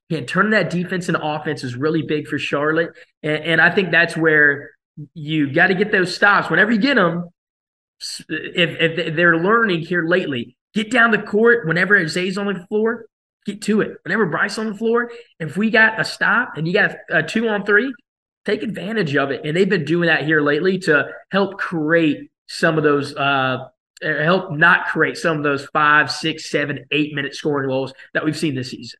yeah, 0.10 0.22
turning 0.22 0.52
that 0.52 0.70
defense 0.70 1.10
into 1.10 1.22
offense 1.22 1.64
is 1.64 1.76
really 1.76 2.04
big 2.04 2.28
for 2.28 2.38
Charlotte. 2.38 2.92
And, 3.24 3.44
and 3.44 3.62
I 3.62 3.74
think 3.74 3.92
that's 3.92 4.16
where 4.16 4.72
you 5.16 5.52
got 5.52 5.68
to 5.68 5.74
get 5.74 5.92
those 5.92 6.14
stops. 6.14 6.50
Whenever 6.50 6.72
you 6.72 6.80
get 6.80 6.96
them, 6.96 7.30
if, 8.30 8.98
if 9.00 9.16
they're 9.16 9.38
learning 9.38 9.82
here 9.82 10.06
lately, 10.06 10.56
get 10.74 10.92
down 10.92 11.12
the 11.12 11.22
court 11.22 11.68
whenever 11.68 12.08
Zay's 12.08 12.38
on 12.38 12.48
the 12.48 12.66
floor, 12.68 13.06
get 13.46 13.62
to 13.64 13.82
it. 13.82 13.98
Whenever 14.04 14.26
Brice 14.26 14.58
on 14.58 14.68
the 14.68 14.78
floor, 14.78 15.12
if 15.40 15.58
we 15.58 15.70
got 15.70 16.00
a 16.00 16.06
stop 16.06 16.58
and 16.58 16.68
you 16.68 16.74
got 16.74 16.96
a 17.10 17.24
two 17.24 17.48
on 17.48 17.66
three, 17.66 17.92
take 18.46 18.64
advantage 18.64 19.16
of 19.16 19.32
it. 19.32 19.46
And 19.46 19.56
they've 19.56 19.70
been 19.70 19.86
doing 19.86 20.08
that 20.08 20.26
here 20.26 20.42
lately 20.42 20.80
to 20.80 21.08
help 21.32 21.58
create 21.58 22.32
some 22.48 22.78
of 22.78 22.84
those, 22.84 23.16
uh, 23.16 23.70
help 24.02 24.52
not 24.52 24.88
create 24.88 25.18
some 25.18 25.38
of 25.38 25.44
those 25.44 25.66
five, 25.68 26.12
six, 26.12 26.50
seven, 26.50 26.86
eight 26.92 27.14
minute 27.14 27.36
scoring 27.36 27.70
woes 27.70 27.94
that 28.14 28.26
we've 28.26 28.38
seen 28.38 28.56
this 28.56 28.72
season. 28.72 29.00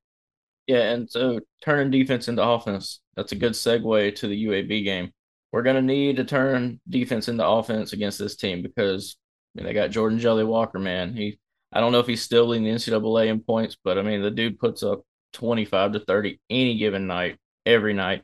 Yeah, 0.68 0.92
and 0.92 1.10
so 1.10 1.42
turning 1.62 1.92
defense 1.92 2.30
into 2.30 2.44
offense, 2.44 3.02
that's 3.16 3.34
a 3.34 3.36
good 3.36 3.52
segue 3.52 4.16
to 4.16 4.28
the 4.28 4.46
UAB 4.46 4.84
game. 4.84 5.12
We're 5.52 5.62
going 5.62 5.76
to 5.76 5.82
need 5.82 6.16
to 6.18 6.24
turn 6.24 6.80
defense 6.90 7.28
into 7.28 7.46
offense 7.46 7.94
against 7.94 8.18
this 8.18 8.36
team 8.36 8.62
because 8.62 9.18
I 9.56 9.60
mean, 9.60 9.68
they 9.68 9.74
got 9.74 9.92
Jordan 9.92 10.20
Jelly 10.20 10.44
Walker, 10.44 10.80
man. 10.80 11.16
He 11.16 11.38
I 11.72 11.80
don't 11.80 11.92
know 11.92 12.00
if 12.00 12.08
he's 12.08 12.22
still 12.22 12.48
leading 12.48 12.66
the 12.66 12.72
NCAA 12.72 13.28
in 13.28 13.40
points, 13.42 13.76
but 13.84 13.98
I 13.98 14.04
mean, 14.04 14.22
the 14.22 14.32
dude 14.32 14.60
puts 14.60 14.84
up 14.84 15.02
25 15.34 15.94
to 15.94 16.00
30 16.00 16.40
any 16.50 16.78
given 16.78 17.08
night, 17.08 17.38
every 17.66 17.94
night. 17.94 18.24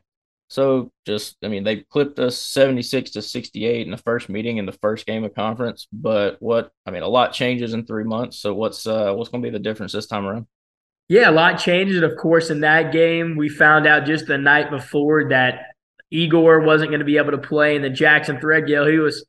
So 0.50 0.90
just, 1.06 1.36
I 1.44 1.48
mean, 1.48 1.62
they 1.62 1.76
clipped 1.76 2.18
us 2.18 2.36
76 2.36 3.12
to 3.12 3.22
68 3.22 3.86
in 3.86 3.92
the 3.92 3.96
first 3.96 4.28
meeting 4.28 4.56
in 4.56 4.66
the 4.66 4.72
first 4.72 5.06
game 5.06 5.22
of 5.22 5.32
conference. 5.32 5.86
But 5.92 6.38
what, 6.40 6.72
I 6.84 6.90
mean, 6.90 7.04
a 7.04 7.08
lot 7.08 7.32
changes 7.32 7.72
in 7.72 7.86
three 7.86 8.02
months. 8.02 8.38
So 8.38 8.52
what's 8.52 8.84
uh 8.84 9.14
what's 9.14 9.30
going 9.30 9.42
to 9.42 9.46
be 9.48 9.52
the 9.52 9.62
difference 9.62 9.92
this 9.92 10.06
time 10.06 10.26
around? 10.26 10.46
Yeah, 11.08 11.30
a 11.30 11.32
lot 11.32 11.58
changes. 11.58 12.02
Of 12.02 12.16
course, 12.16 12.50
in 12.50 12.60
that 12.60 12.92
game, 12.92 13.36
we 13.36 13.48
found 13.48 13.86
out 13.86 14.06
just 14.06 14.26
the 14.26 14.38
night 14.38 14.70
before 14.70 15.28
that 15.28 15.66
Igor 16.10 16.60
wasn't 16.60 16.90
going 16.90 17.00
to 17.00 17.04
be 17.04 17.16
able 17.16 17.32
to 17.32 17.38
play, 17.38 17.76
and 17.76 17.84
then 17.84 17.94
Jackson 17.94 18.38
Threadgill, 18.38 18.90
he 18.90 18.98
was 18.98 19.24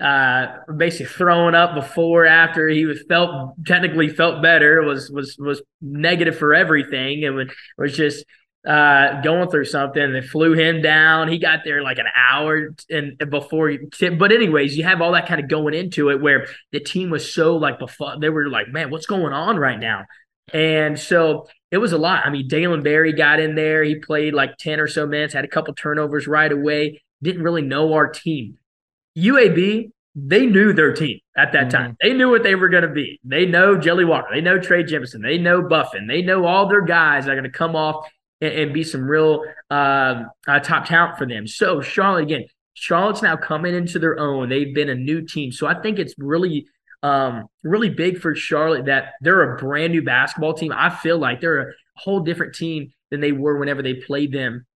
uh, 0.00 0.46
basically 0.76 1.06
throwing 1.06 1.54
up 1.54 1.74
before 1.74 2.26
after 2.26 2.68
he 2.68 2.84
was 2.84 3.02
felt 3.08 3.54
technically 3.66 4.08
felt 4.08 4.42
better 4.42 4.82
was 4.82 5.10
was 5.10 5.36
was 5.38 5.62
negative 5.82 6.38
for 6.38 6.54
everything 6.54 7.24
and 7.24 7.36
was, 7.36 7.48
was 7.76 7.96
just 7.96 8.24
uh, 8.66 9.20
going 9.22 9.48
through 9.48 9.64
something. 9.64 10.12
They 10.12 10.20
flew 10.20 10.52
him 10.52 10.82
down. 10.82 11.28
He 11.28 11.38
got 11.38 11.60
there 11.64 11.82
like 11.82 11.98
an 11.98 12.08
hour 12.14 12.74
and 12.90 13.16
before. 13.30 13.72
But 14.18 14.32
anyways, 14.32 14.76
you 14.76 14.84
have 14.84 15.00
all 15.00 15.12
that 15.12 15.26
kind 15.26 15.40
of 15.40 15.48
going 15.48 15.74
into 15.74 16.10
it 16.10 16.20
where 16.20 16.46
the 16.72 16.80
team 16.80 17.10
was 17.10 17.32
so 17.32 17.56
like 17.56 17.78
before 17.78 18.18
they 18.20 18.28
were 18.28 18.48
like, 18.48 18.68
man, 18.68 18.90
what's 18.90 19.06
going 19.06 19.32
on 19.32 19.56
right 19.56 19.78
now? 19.78 20.04
And 20.52 20.98
so 20.98 21.48
it 21.70 21.78
was 21.78 21.92
a 21.92 21.98
lot. 21.98 22.26
I 22.26 22.30
mean, 22.30 22.48
Dalen 22.48 22.82
Berry 22.82 23.12
got 23.12 23.40
in 23.40 23.54
there. 23.54 23.84
He 23.84 23.96
played 23.96 24.34
like 24.34 24.56
10 24.58 24.80
or 24.80 24.88
so 24.88 25.06
minutes, 25.06 25.32
had 25.32 25.44
a 25.44 25.48
couple 25.48 25.72
turnovers 25.74 26.26
right 26.26 26.50
away. 26.50 27.02
Didn't 27.22 27.42
really 27.42 27.62
know 27.62 27.92
our 27.94 28.08
team. 28.08 28.58
UAB, 29.16 29.90
they 30.16 30.46
knew 30.46 30.72
their 30.72 30.92
team 30.92 31.20
at 31.36 31.52
that 31.52 31.68
mm-hmm. 31.68 31.70
time. 31.70 31.96
They 32.02 32.12
knew 32.12 32.30
what 32.30 32.42
they 32.42 32.56
were 32.56 32.68
going 32.68 32.82
to 32.82 32.88
be. 32.88 33.20
They 33.22 33.46
know 33.46 33.78
Jelly 33.78 34.04
Walker. 34.04 34.28
They 34.32 34.40
know 34.40 34.58
Trey 34.58 34.82
Jemison. 34.82 35.22
They 35.22 35.38
know 35.38 35.62
Buffen. 35.62 36.08
They 36.08 36.22
know 36.22 36.46
all 36.46 36.68
their 36.68 36.84
guys 36.84 37.28
are 37.28 37.34
going 37.34 37.44
to 37.44 37.50
come 37.50 37.76
off 37.76 38.08
and, 38.40 38.52
and 38.52 38.74
be 38.74 38.84
some 38.84 39.02
real 39.02 39.44
uh, 39.70 40.24
uh, 40.46 40.60
top 40.60 40.86
talent 40.86 41.18
for 41.18 41.26
them. 41.26 41.46
So 41.46 41.80
Charlotte 41.80 42.24
again, 42.24 42.44
Charlotte's 42.74 43.22
now 43.22 43.36
coming 43.36 43.74
into 43.74 43.98
their 43.98 44.18
own. 44.18 44.48
They've 44.48 44.74
been 44.74 44.88
a 44.88 44.94
new 44.94 45.26
team, 45.26 45.52
so 45.52 45.66
I 45.66 45.80
think 45.80 45.98
it's 45.98 46.14
really, 46.18 46.66
um, 47.02 47.46
really 47.62 47.90
big 47.90 48.20
for 48.20 48.34
Charlotte 48.34 48.86
that 48.86 49.14
they're 49.20 49.54
a 49.54 49.56
brand 49.56 49.92
new 49.92 50.02
basketball 50.02 50.54
team. 50.54 50.72
I 50.74 50.90
feel 50.90 51.18
like 51.18 51.40
they're 51.40 51.70
a 51.70 51.72
whole 51.96 52.20
different 52.20 52.54
team 52.54 52.92
than 53.10 53.20
they 53.20 53.32
were 53.32 53.58
whenever 53.58 53.82
they 53.82 53.94
played 53.94 54.32
them 54.32 54.66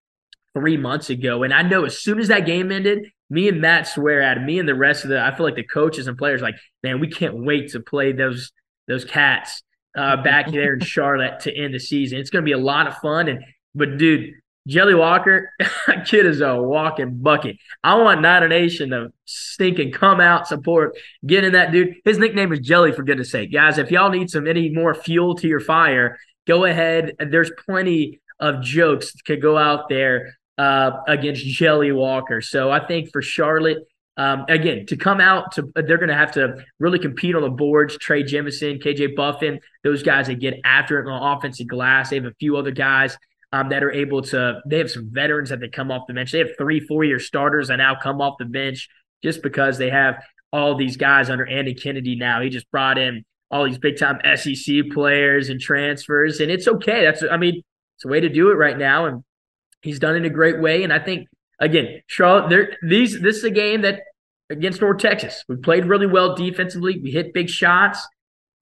three 0.55 0.77
months 0.77 1.11
ago. 1.11 1.43
And 1.43 1.53
I 1.53 1.63
know 1.63 1.85
as 1.85 1.99
soon 1.99 2.19
as 2.19 2.29
that 2.29 2.47
game 2.47 2.71
ended, 2.71 3.07
me 3.31 3.49
and 3.49 3.61
Matt 3.61 3.89
swear 3.89 4.23
at 4.23 4.43
me 4.43 4.59
and 4.59 4.69
the 4.69 4.75
rest 4.75 5.05
of 5.05 5.11
the 5.11 5.21
I 5.21 5.35
feel 5.35 5.45
like 5.47 5.57
the 5.57 5.65
coaches 5.65 6.07
and 6.07 6.17
players 6.17 6.43
like, 6.43 6.57
man, 6.83 7.01
we 7.01 7.09
can't 7.09 7.45
wait 7.45 7.71
to 7.73 7.81
play 7.81 8.13
those 8.13 8.53
those 8.87 9.05
cats 9.05 9.63
uh, 9.97 10.23
back 10.23 10.51
there 10.51 10.75
in 10.75 10.81
Charlotte 10.85 11.41
to 11.41 11.57
end 11.57 11.75
the 11.75 11.81
season. 11.81 12.19
It's 12.19 12.31
going 12.31 12.45
to 12.45 12.47
be 12.49 12.53
a 12.53 12.59
lot 12.59 12.87
of 12.87 12.97
fun. 12.99 13.29
And 13.29 13.45
but 13.75 13.99
dude, 13.99 14.35
Jelly 14.67 14.95
Walker, 14.95 15.51
kid 16.07 16.27
is 16.27 16.41
a 16.41 16.57
walking 16.57 17.19
bucket. 17.19 17.57
I 17.83 17.97
want 17.97 18.23
Niner 18.23 18.49
Nation 18.49 18.91
to 18.91 19.13
stink 19.27 19.79
and 19.79 19.93
come 19.93 20.21
out, 20.21 20.49
support, 20.49 20.97
get 21.27 21.45
in 21.45 21.53
that 21.53 21.71
dude. 21.71 21.97
His 22.05 22.19
nickname 22.19 22.53
is 22.53 22.61
Jelly, 22.61 22.93
for 22.93 23.03
goodness 23.03 23.31
sake. 23.31 23.53
Guys, 23.53 23.77
if 23.77 23.91
y'all 23.91 24.11
need 24.11 24.31
some 24.31 24.47
any 24.47 24.71
more 24.71 24.95
fuel 24.95 25.35
to 25.37 25.49
your 25.49 25.61
fire, 25.61 26.19
go 26.47 26.65
ahead. 26.65 27.15
There's 27.19 27.51
plenty 27.67 28.21
of 28.41 28.63
jokes 28.63 29.13
that 29.13 29.25
could 29.25 29.43
go 29.43 29.59
out 29.59 29.89
there 29.89 30.37
uh, 30.57 30.93
against 31.07 31.45
Jelly 31.45 31.93
Walker. 31.93 32.41
So 32.41 32.71
I 32.71 32.87
think 32.87 33.11
for 33.13 33.21
Charlotte, 33.21 33.79
um, 34.17 34.45
again, 34.49 34.87
to 34.87 34.97
come 34.97 35.21
out 35.21 35.53
to 35.53 35.71
they're 35.75 35.99
going 35.99 36.09
to 36.09 36.15
have 36.15 36.33
to 36.33 36.65
really 36.79 37.01
compete 37.01 37.35
on 37.35 37.43
the 37.43 37.51
boards. 37.51 37.99
Trey 37.99 38.23
Jemison, 38.23 38.81
KJ 38.81 39.17
Buffen, 39.17 39.59
those 39.83 40.05
guys 40.05 40.29
that 40.29 40.39
get 40.39 40.55
after 40.65 41.01
it 41.01 41.11
on 41.11 41.21
the 41.21 41.27
offensive 41.37 41.67
glass. 41.67 42.11
They 42.11 42.17
have 42.17 42.25
a 42.25 42.35
few 42.39 42.57
other 42.57 42.71
guys 42.71 43.19
um, 43.55 43.69
that 43.69 43.83
are 43.83 43.93
able 43.93 44.23
to. 44.23 44.61
They 44.67 44.79
have 44.79 44.91
some 44.91 45.09
veterans 45.11 45.51
that 45.51 45.61
they 45.61 45.69
come 45.69 45.91
off 45.91 46.07
the 46.07 46.15
bench. 46.15 46.33
They 46.33 46.39
have 46.39 46.57
three, 46.59 46.81
four 46.81 47.05
year 47.05 47.19
starters 47.19 47.69
that 47.69 47.77
now 47.77 47.95
come 47.95 48.21
off 48.21 48.37
the 48.39 48.45
bench 48.45 48.89
just 49.23 49.43
because 49.43 49.79
they 49.79 49.91
have 49.91 50.23
all 50.53 50.77
these 50.77 50.97
guys 50.97 51.31
under 51.31 51.47
Andy 51.47 51.75
Kennedy 51.75 52.17
now. 52.17 52.41
He 52.41 52.49
just 52.49 52.71
brought 52.71 52.99
in 52.99 53.25
all 53.51 53.65
these 53.65 53.79
big 53.79 53.99
time 53.99 54.19
SEC 54.37 54.91
players 54.93 55.49
and 55.49 55.61
transfers, 55.61 56.41
and 56.41 56.51
it's 56.51 56.67
okay. 56.67 57.05
That's 57.05 57.23
I 57.31 57.37
mean, 57.37 57.63
it's 57.97 58.05
a 58.05 58.09
way 58.09 58.21
to 58.21 58.29
do 58.29 58.51
it 58.51 58.55
right 58.55 58.77
now, 58.77 59.07
and 59.07 59.25
He's 59.85 59.99
done 59.99 60.15
it 60.15 60.19
in 60.19 60.25
a 60.25 60.31
great 60.31 60.61
way. 60.61 60.83
And 60.83 60.91
I 60.91 60.99
think, 60.99 61.29
again, 61.61 62.01
Charlotte, 62.07 62.49
there 62.49 62.77
these 62.83 63.21
this 63.21 63.37
is 63.37 63.45
a 63.45 63.51
game 63.51 63.83
that 63.83 64.01
against 64.49 64.81
North 64.81 64.99
Texas. 64.99 65.45
We 65.47 65.57
played 65.57 65.85
really 65.85 66.07
well 66.07 66.35
defensively. 66.35 66.99
We 66.99 67.11
hit 67.11 67.35
big 67.35 67.51
shots. 67.51 68.05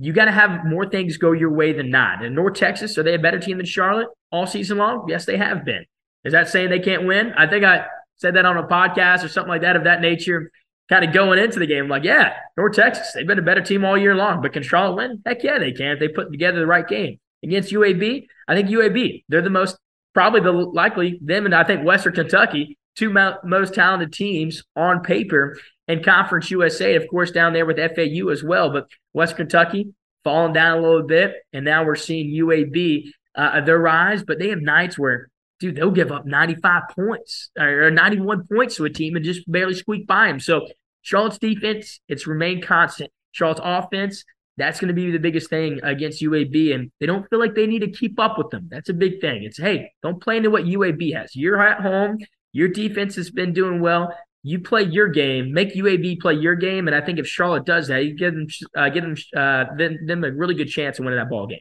You 0.02 0.12
got 0.12 0.24
to 0.24 0.32
have 0.32 0.64
more 0.64 0.86
things 0.88 1.16
go 1.16 1.32
your 1.32 1.52
way 1.52 1.72
than 1.72 1.90
not. 1.90 2.24
And 2.24 2.34
North 2.34 2.54
Texas, 2.54 2.98
are 2.98 3.02
they 3.02 3.14
a 3.14 3.18
better 3.18 3.38
team 3.38 3.58
than 3.58 3.66
Charlotte 3.66 4.08
all 4.30 4.46
season 4.46 4.78
long? 4.78 5.06
Yes, 5.08 5.26
they 5.26 5.36
have 5.36 5.64
been. 5.64 5.84
Is 6.24 6.32
that 6.32 6.48
saying 6.48 6.70
they 6.70 6.80
can't 6.80 7.06
win? 7.06 7.32
I 7.36 7.46
think 7.46 7.64
I 7.64 7.86
said 8.16 8.34
that 8.34 8.44
on 8.44 8.56
a 8.56 8.66
podcast 8.66 9.24
or 9.24 9.28
something 9.28 9.50
like 9.50 9.62
that 9.62 9.76
of 9.76 9.84
that 9.84 10.00
nature, 10.00 10.50
kind 10.88 11.04
of 11.04 11.12
going 11.12 11.38
into 11.38 11.58
the 11.58 11.66
game. 11.66 11.88
like, 11.88 12.04
yeah, 12.04 12.34
North 12.56 12.74
Texas, 12.74 13.12
they've 13.12 13.26
been 13.26 13.38
a 13.38 13.42
better 13.42 13.62
team 13.62 13.84
all 13.84 13.96
year 13.96 14.14
long. 14.14 14.42
But 14.42 14.52
can 14.52 14.62
Charlotte 14.62 14.96
win? 14.96 15.22
Heck 15.24 15.42
yeah, 15.42 15.58
they 15.58 15.72
can 15.72 15.92
if 15.92 16.00
they 16.00 16.08
put 16.08 16.30
together 16.30 16.60
the 16.60 16.66
right 16.66 16.86
game. 16.86 17.18
Against 17.44 17.72
UAB, 17.72 18.26
I 18.46 18.54
think 18.54 18.68
UAB, 18.68 19.24
they're 19.28 19.42
the 19.42 19.50
most 19.50 19.76
probably 20.14 20.40
the 20.40 20.52
likely 20.52 21.18
them 21.22 21.46
and 21.46 21.54
I 21.54 21.64
think 21.64 21.84
Western 21.84 22.14
Kentucky, 22.14 22.78
two 22.96 23.10
mo- 23.10 23.38
most 23.44 23.74
talented 23.74 24.12
teams 24.12 24.62
on 24.76 25.02
paper, 25.02 25.58
and 25.88 26.04
Conference 26.04 26.50
USA, 26.50 26.94
of 26.94 27.06
course, 27.08 27.30
down 27.30 27.52
there 27.52 27.66
with 27.66 27.76
FAU 27.76 28.28
as 28.28 28.42
well. 28.42 28.70
But 28.70 28.88
West 29.12 29.36
Kentucky 29.36 29.92
falling 30.24 30.52
down 30.52 30.78
a 30.78 30.80
little 30.80 31.06
bit, 31.06 31.34
and 31.52 31.64
now 31.64 31.84
we're 31.84 31.96
seeing 31.96 32.34
UAB 32.34 33.10
uh, 33.34 33.60
their 33.62 33.78
rise. 33.78 34.22
But 34.22 34.38
they 34.38 34.48
have 34.50 34.60
nights 34.60 34.98
where, 34.98 35.28
dude, 35.60 35.76
they'll 35.76 35.90
give 35.90 36.12
up 36.12 36.26
95 36.26 36.82
points 36.94 37.50
or 37.58 37.90
91 37.90 38.46
points 38.46 38.76
to 38.76 38.84
a 38.84 38.90
team 38.90 39.16
and 39.16 39.24
just 39.24 39.50
barely 39.50 39.74
squeak 39.74 40.06
by 40.06 40.28
them. 40.28 40.40
So 40.40 40.68
Charlotte's 41.02 41.38
defense, 41.38 42.00
it's 42.08 42.26
remained 42.26 42.62
constant. 42.64 43.10
Charlotte's 43.32 43.60
offense, 43.62 44.24
that's 44.56 44.78
going 44.78 44.88
to 44.88 44.94
be 44.94 45.10
the 45.10 45.18
biggest 45.18 45.50
thing 45.50 45.80
against 45.82 46.22
UAB. 46.22 46.74
And 46.74 46.92
they 47.00 47.06
don't 47.06 47.28
feel 47.28 47.40
like 47.40 47.54
they 47.54 47.66
need 47.66 47.80
to 47.80 47.90
keep 47.90 48.20
up 48.20 48.38
with 48.38 48.50
them. 48.50 48.68
That's 48.70 48.88
a 48.88 48.94
big 48.94 49.20
thing. 49.20 49.42
It's, 49.44 49.58
hey, 49.58 49.92
don't 50.02 50.22
play 50.22 50.36
into 50.36 50.50
what 50.50 50.64
UAB 50.64 51.14
has. 51.16 51.34
You're 51.34 51.60
at 51.60 51.80
home. 51.80 52.18
Your 52.52 52.68
defense 52.68 53.16
has 53.16 53.30
been 53.30 53.52
doing 53.52 53.80
well. 53.80 54.14
You 54.42 54.60
play 54.60 54.82
your 54.82 55.08
game, 55.08 55.52
make 55.52 55.74
UAB 55.74 56.20
play 56.20 56.34
your 56.34 56.56
game. 56.56 56.88
And 56.88 56.96
I 56.96 57.00
think 57.00 57.18
if 57.18 57.26
Charlotte 57.26 57.64
does 57.64 57.88
that, 57.88 58.04
you 58.04 58.14
give 58.14 58.34
them, 58.34 58.46
uh, 58.76 58.88
give 58.88 59.04
them, 59.04 59.16
uh, 59.36 59.74
them, 59.76 60.06
them 60.06 60.24
a 60.24 60.32
really 60.32 60.54
good 60.54 60.68
chance 60.68 60.98
of 60.98 61.04
winning 61.04 61.20
that 61.20 61.30
ball 61.30 61.46
game. 61.46 61.60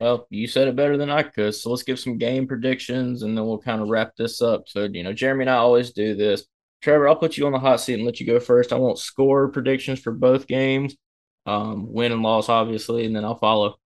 Well, 0.00 0.26
you 0.28 0.46
said 0.46 0.68
it 0.68 0.76
better 0.76 0.96
than 0.96 1.10
I 1.10 1.22
could. 1.22 1.54
So 1.54 1.70
let's 1.70 1.82
give 1.82 1.98
some 1.98 2.18
game 2.18 2.46
predictions 2.46 3.22
and 3.22 3.36
then 3.36 3.46
we'll 3.46 3.58
kind 3.58 3.80
of 3.80 3.88
wrap 3.88 4.14
this 4.16 4.42
up. 4.42 4.68
So, 4.68 4.84
you 4.84 5.02
know, 5.02 5.12
Jeremy 5.12 5.44
and 5.44 5.50
I 5.50 5.54
always 5.54 5.92
do 5.92 6.14
this. 6.14 6.44
Trevor, 6.82 7.08
I'll 7.08 7.16
put 7.16 7.38
you 7.38 7.46
on 7.46 7.52
the 7.52 7.58
hot 7.58 7.80
seat 7.80 7.94
and 7.94 8.04
let 8.04 8.20
you 8.20 8.26
go 8.26 8.38
first. 8.38 8.72
I 8.72 8.76
won't 8.76 8.98
score 8.98 9.48
predictions 9.48 10.00
for 10.00 10.12
both 10.12 10.46
games 10.46 10.96
um, 11.46 11.92
win 11.92 12.12
and 12.12 12.22
loss, 12.22 12.48
obviously, 12.48 13.06
and 13.06 13.14
then 13.14 13.24
I'll 13.24 13.38
follow. 13.38 13.76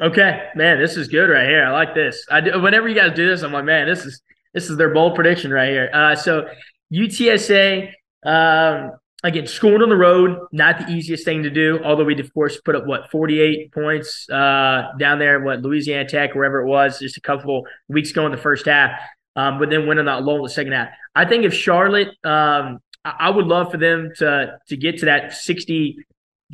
Okay, 0.00 0.48
man, 0.54 0.78
this 0.78 0.96
is 0.96 1.08
good 1.08 1.28
right 1.28 1.48
here. 1.48 1.64
I 1.64 1.72
like 1.72 1.94
this. 1.94 2.24
I 2.30 2.40
do, 2.40 2.60
whenever 2.60 2.88
you 2.88 2.94
guys 2.94 3.14
do 3.14 3.26
this, 3.26 3.42
I'm 3.42 3.52
like, 3.52 3.64
man, 3.64 3.88
this 3.88 4.04
is 4.06 4.22
this 4.54 4.70
is 4.70 4.76
their 4.76 4.92
bold 4.92 5.14
prediction 5.14 5.50
right 5.50 5.68
here. 5.68 5.90
Uh, 5.92 6.16
so 6.16 6.48
UTSA, 6.92 7.92
um, 8.24 8.92
again, 9.22 9.46
scoring 9.46 9.82
on 9.82 9.88
the 9.88 9.96
road, 9.96 10.38
not 10.52 10.78
the 10.78 10.88
easiest 10.88 11.24
thing 11.24 11.42
to 11.42 11.50
do. 11.50 11.80
Although 11.84 12.04
we, 12.04 12.18
of 12.18 12.32
course, 12.32 12.60
put 12.60 12.74
up 12.74 12.86
what 12.86 13.10
48 13.10 13.72
points 13.72 14.28
uh, 14.30 14.92
down 14.98 15.18
there, 15.18 15.40
what 15.40 15.62
Louisiana 15.62 16.08
Tech, 16.08 16.34
wherever 16.34 16.60
it 16.60 16.66
was, 16.66 16.98
just 16.98 17.16
a 17.16 17.20
couple 17.20 17.66
weeks 17.88 18.10
ago 18.10 18.26
in 18.26 18.32
the 18.32 18.38
first 18.38 18.66
half. 18.66 18.98
Um, 19.36 19.58
but 19.58 19.70
then 19.70 19.86
winning 19.86 20.06
that 20.06 20.24
low 20.24 20.36
in 20.36 20.42
the 20.42 20.48
second 20.48 20.72
half. 20.72 20.88
I 21.14 21.24
think 21.24 21.44
if 21.44 21.54
Charlotte, 21.54 22.08
um, 22.24 22.80
I, 23.04 23.14
I 23.20 23.30
would 23.30 23.46
love 23.46 23.70
for 23.70 23.76
them 23.76 24.10
to 24.16 24.58
to 24.68 24.76
get 24.76 24.98
to 24.98 25.06
that 25.06 25.32
60 25.32 25.98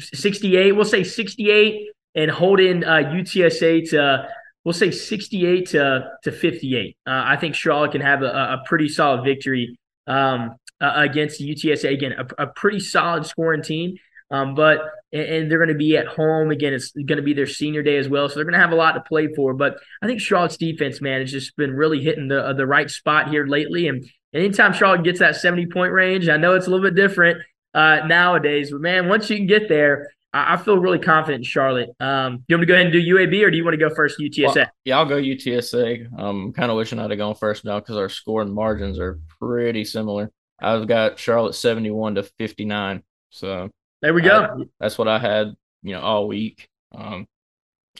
68. 0.00 0.72
We'll 0.72 0.84
say 0.84 1.04
68 1.04 1.88
and 2.14 2.30
holding 2.30 2.84
uh, 2.84 2.96
UTSA 2.96 3.90
to 3.90 4.28
we'll 4.64 4.72
say 4.72 4.90
68 4.90 5.68
to 5.70 6.10
to 6.22 6.32
58. 6.32 6.96
Uh, 7.06 7.10
I 7.10 7.36
think 7.36 7.54
Charlotte 7.54 7.92
can 7.92 8.00
have 8.00 8.22
a, 8.22 8.26
a 8.26 8.62
pretty 8.66 8.88
solid 8.88 9.24
victory 9.24 9.78
um, 10.06 10.56
uh, 10.80 10.92
against 10.96 11.40
UTSA. 11.40 11.92
Again, 11.92 12.12
a, 12.12 12.42
a, 12.42 12.46
pretty 12.48 12.80
solid 12.80 13.26
scoring 13.26 13.62
team. 13.62 13.96
Um, 14.30 14.54
but 14.54 14.80
and, 15.12 15.50
they're 15.50 15.58
going 15.58 15.68
to 15.68 15.74
be 15.74 15.96
at 15.96 16.06
home 16.06 16.50
again. 16.50 16.72
It's 16.72 16.90
going 16.90 17.18
to 17.18 17.22
be 17.22 17.34
their 17.34 17.46
senior 17.46 17.82
day 17.82 17.98
as 17.98 18.08
well, 18.08 18.28
so 18.28 18.34
they're 18.34 18.44
going 18.44 18.54
to 18.54 18.58
have 18.58 18.72
a 18.72 18.76
lot 18.76 18.92
to 18.92 19.00
play 19.02 19.28
for. 19.34 19.54
But 19.54 19.76
I 20.02 20.06
think 20.06 20.20
Charlotte's 20.20 20.56
defense, 20.56 21.00
man, 21.00 21.20
has 21.20 21.30
just 21.30 21.56
been 21.56 21.72
really 21.72 22.02
hitting 22.02 22.28
the 22.28 22.44
uh, 22.44 22.52
the 22.54 22.66
right 22.66 22.90
spot 22.90 23.28
here 23.28 23.46
lately. 23.46 23.86
And 23.86 24.04
anytime 24.32 24.72
Charlotte 24.72 25.04
gets 25.04 25.20
that 25.20 25.36
70 25.36 25.66
point 25.66 25.92
range, 25.92 26.28
I 26.28 26.36
know 26.36 26.54
it's 26.54 26.66
a 26.66 26.70
little 26.70 26.84
bit 26.84 26.96
different 26.96 27.38
uh, 27.74 28.00
nowadays. 28.06 28.70
But 28.72 28.80
man, 28.80 29.08
once 29.08 29.28
you 29.30 29.36
can 29.36 29.46
get 29.46 29.68
there, 29.68 30.10
I, 30.34 30.54
I 30.54 30.56
feel 30.58 30.78
really 30.78 30.98
confident 30.98 31.40
in 31.40 31.44
Charlotte. 31.44 31.90
Um, 32.00 32.44
you 32.48 32.56
want 32.56 32.60
me 32.60 32.66
to 32.66 32.66
go 32.66 32.74
ahead 32.74 32.86
and 32.86 32.92
do 32.92 33.00
UAB, 33.14 33.42
or 33.46 33.50
do 33.50 33.56
you 33.56 33.64
want 33.64 33.74
to 33.74 33.88
go 33.88 33.94
first 33.94 34.18
UTSA? 34.18 34.54
Well, 34.54 34.66
yeah, 34.84 34.98
I'll 34.98 35.06
go 35.06 35.16
UTSA. 35.16 36.08
I'm 36.18 36.52
kind 36.52 36.70
of 36.70 36.76
wishing 36.76 36.98
I'd 36.98 37.10
have 37.10 37.18
gone 37.18 37.34
first 37.36 37.64
now 37.64 37.78
because 37.80 37.96
our 37.96 38.08
scoring 38.08 38.52
margins 38.52 38.98
are 38.98 39.18
pretty 39.40 39.84
similar. 39.84 40.30
I've 40.60 40.86
got 40.86 41.18
Charlotte 41.18 41.54
71 41.54 42.16
to 42.16 42.22
59. 42.22 43.02
So 43.30 43.70
there 44.02 44.12
we 44.14 44.22
go. 44.22 44.42
I, 44.42 44.64
that's 44.80 44.98
what 44.98 45.08
I 45.08 45.18
had, 45.18 45.54
you 45.82 45.94
know, 45.94 46.00
all 46.00 46.28
week. 46.28 46.68
Um, 46.94 47.26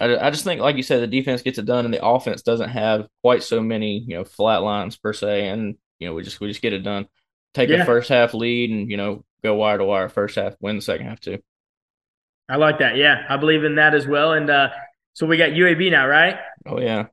I, 0.01 0.17
I 0.17 0.31
just 0.31 0.45
think, 0.45 0.61
like 0.61 0.77
you 0.77 0.83
said, 0.83 1.03
the 1.03 1.07
defense 1.07 1.43
gets 1.43 1.59
it 1.59 1.67
done, 1.67 1.85
and 1.85 1.95
the 1.95 2.05
offense 2.05 2.43
doesn't 2.43 2.69
have 2.71 3.07
quite 3.23 3.43
so 3.43 3.61
many, 3.61 3.99
you 3.99 4.17
know, 4.17 4.25
flat 4.25 4.63
lines 4.63 4.97
per 4.97 5.13
se, 5.13 5.49
and 5.49 5.77
you 5.99 6.09
know, 6.09 6.15
we 6.15 6.23
just 6.23 6.41
we 6.41 6.49
just 6.49 6.63
get 6.63 6.73
it 6.73 6.81
done. 6.83 7.07
Take 7.55 7.71
Yeah. 7.71 7.83
a 7.83 7.87
first 7.87 8.09
half 8.09 8.35
lead, 8.35 8.71
and 8.71 8.91
you 8.91 8.97
know, 8.97 9.25
go 9.43 9.55
wire 9.55 9.79
to 9.79 9.85
wire 9.85 10.09
first 10.09 10.37
half, 10.37 10.55
win 10.61 10.77
the 10.77 10.83
second 10.83 11.07
half 11.07 11.21
too. 11.21 11.39
I 12.49 12.57
like 12.57 12.79
that. 12.79 12.97
Yeah, 12.97 13.25
I 13.29 13.37
believe 13.37 13.65
in 13.65 13.77
that 13.77 13.95
as 13.95 14.07
well. 14.07 14.33
And 14.33 14.51
uh, 14.51 14.69
so 15.15 15.27
we 15.27 15.37
got 15.37 15.51
UAB 15.51 15.91
now, 15.91 16.07
right? 16.07 16.37
Oh 16.67 16.81
yeah, 16.81 17.07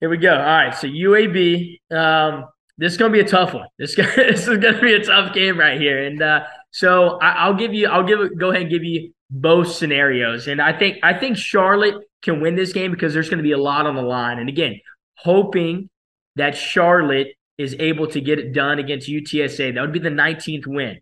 Here 0.00 0.08
we 0.08 0.16
go. 0.16 0.34
All 0.34 0.44
right, 0.44 0.74
so 0.74 0.86
UAB. 0.86 1.78
Um, 1.90 2.46
this 2.76 2.92
is 2.92 2.98
gonna 2.98 3.12
be 3.12 3.20
a 3.20 3.28
tough 3.28 3.54
one. 3.54 3.66
This 3.78 3.94
this 4.16 4.46
is 4.48 4.58
gonna 4.58 4.80
be 4.80 4.94
a 4.94 5.04
tough 5.04 5.34
game 5.34 5.58
right 5.58 5.80
here. 5.80 6.04
And 6.04 6.20
uh, 6.22 6.44
so 6.70 7.18
I, 7.20 7.30
I'll 7.32 7.54
give 7.54 7.74
you. 7.74 7.88
I'll 7.88 8.04
give. 8.04 8.18
Go 8.38 8.50
ahead 8.50 8.62
and 8.62 8.70
give 8.70 8.84
you 8.84 9.12
both 9.30 9.70
scenarios. 9.70 10.48
And 10.48 10.60
I 10.60 10.76
think 10.76 10.98
I 11.02 11.14
think 11.14 11.36
Charlotte 11.36 11.96
can 12.22 12.40
win 12.40 12.56
this 12.56 12.72
game 12.72 12.90
because 12.90 13.14
there's 13.14 13.28
going 13.28 13.38
to 13.38 13.44
be 13.44 13.52
a 13.52 13.58
lot 13.58 13.86
on 13.86 13.94
the 13.94 14.02
line. 14.02 14.38
And 14.38 14.48
again, 14.48 14.80
hoping 15.16 15.88
that 16.36 16.56
Charlotte 16.56 17.28
is 17.58 17.74
able 17.78 18.06
to 18.08 18.20
get 18.20 18.38
it 18.38 18.52
done 18.52 18.78
against 18.78 19.08
UTSA. 19.08 19.74
That 19.74 19.80
would 19.80 19.92
be 19.92 19.98
the 19.98 20.08
19th 20.08 20.66
win. 20.66 21.00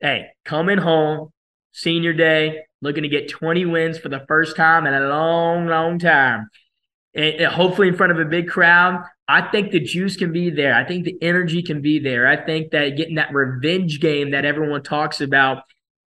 Hey, 0.00 0.28
coming 0.44 0.78
home, 0.78 1.30
senior 1.76 2.14
day, 2.14 2.62
looking 2.80 3.02
to 3.02 3.08
get 3.08 3.28
20 3.28 3.66
wins 3.66 3.98
for 3.98 4.08
the 4.08 4.24
first 4.26 4.56
time 4.56 4.86
in 4.86 4.94
a 4.94 5.08
long, 5.08 5.66
long 5.66 5.98
time. 5.98 6.48
And, 7.14 7.36
and 7.36 7.52
hopefully 7.52 7.88
in 7.88 7.96
front 7.96 8.12
of 8.12 8.18
a 8.18 8.24
big 8.24 8.48
crowd. 8.48 9.04
I 9.28 9.42
think 9.50 9.72
the 9.72 9.80
juice 9.80 10.16
can 10.16 10.32
be 10.32 10.50
there. 10.50 10.74
I 10.74 10.84
think 10.84 11.04
the 11.04 11.18
energy 11.20 11.62
can 11.62 11.82
be 11.82 11.98
there. 11.98 12.26
I 12.26 12.36
think 12.36 12.70
that 12.70 12.90
getting 12.96 13.16
that 13.16 13.34
revenge 13.34 14.00
game 14.00 14.30
that 14.30 14.44
everyone 14.44 14.82
talks 14.82 15.20
about 15.20 15.64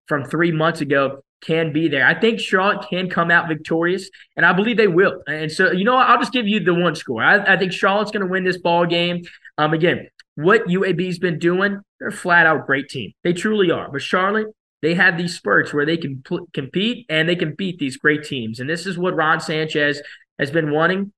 from 0.06 0.24
three 0.24 0.52
months 0.52 0.82
ago 0.82 1.22
can 1.42 1.72
be 1.72 1.88
there. 1.88 2.06
I 2.06 2.18
think 2.18 2.40
Charlotte 2.40 2.86
can 2.88 3.08
come 3.08 3.30
out 3.30 3.48
victorious, 3.48 4.10
and 4.36 4.44
I 4.44 4.52
believe 4.52 4.76
they 4.76 4.86
will. 4.86 5.22
And 5.26 5.50
so, 5.50 5.72
you 5.72 5.84
know 5.84 5.94
what? 5.94 6.06
I'll 6.08 6.18
just 6.18 6.32
give 6.32 6.46
you 6.46 6.60
the 6.60 6.74
one 6.74 6.94
score. 6.94 7.22
I, 7.22 7.54
I 7.54 7.56
think 7.56 7.72
Charlotte's 7.72 8.10
going 8.10 8.24
to 8.24 8.30
win 8.30 8.44
this 8.44 8.58
ball 8.58 8.84
game. 8.84 9.24
Um, 9.56 9.72
again, 9.72 10.08
what 10.34 10.66
UAB's 10.66 11.18
been 11.18 11.38
doing, 11.38 11.80
they're 11.98 12.08
a 12.08 12.12
flat 12.12 12.46
out 12.46 12.66
great 12.66 12.88
team. 12.88 13.12
They 13.24 13.32
truly 13.32 13.70
are. 13.70 13.90
But 13.90 14.02
Charlotte, 14.02 14.48
they 14.86 14.94
have 14.94 15.18
these 15.18 15.34
spurts 15.34 15.74
where 15.74 15.84
they 15.84 15.96
can 15.96 16.22
pl- 16.22 16.46
compete 16.52 17.06
and 17.08 17.28
they 17.28 17.34
can 17.34 17.56
beat 17.56 17.76
these 17.80 17.96
great 17.96 18.22
teams. 18.22 18.60
And 18.60 18.70
this 18.70 18.86
is 18.86 18.96
what 18.96 19.16
Ron 19.16 19.40
Sanchez 19.40 20.00
has 20.38 20.52
been 20.52 20.70
wanting. 20.70 21.12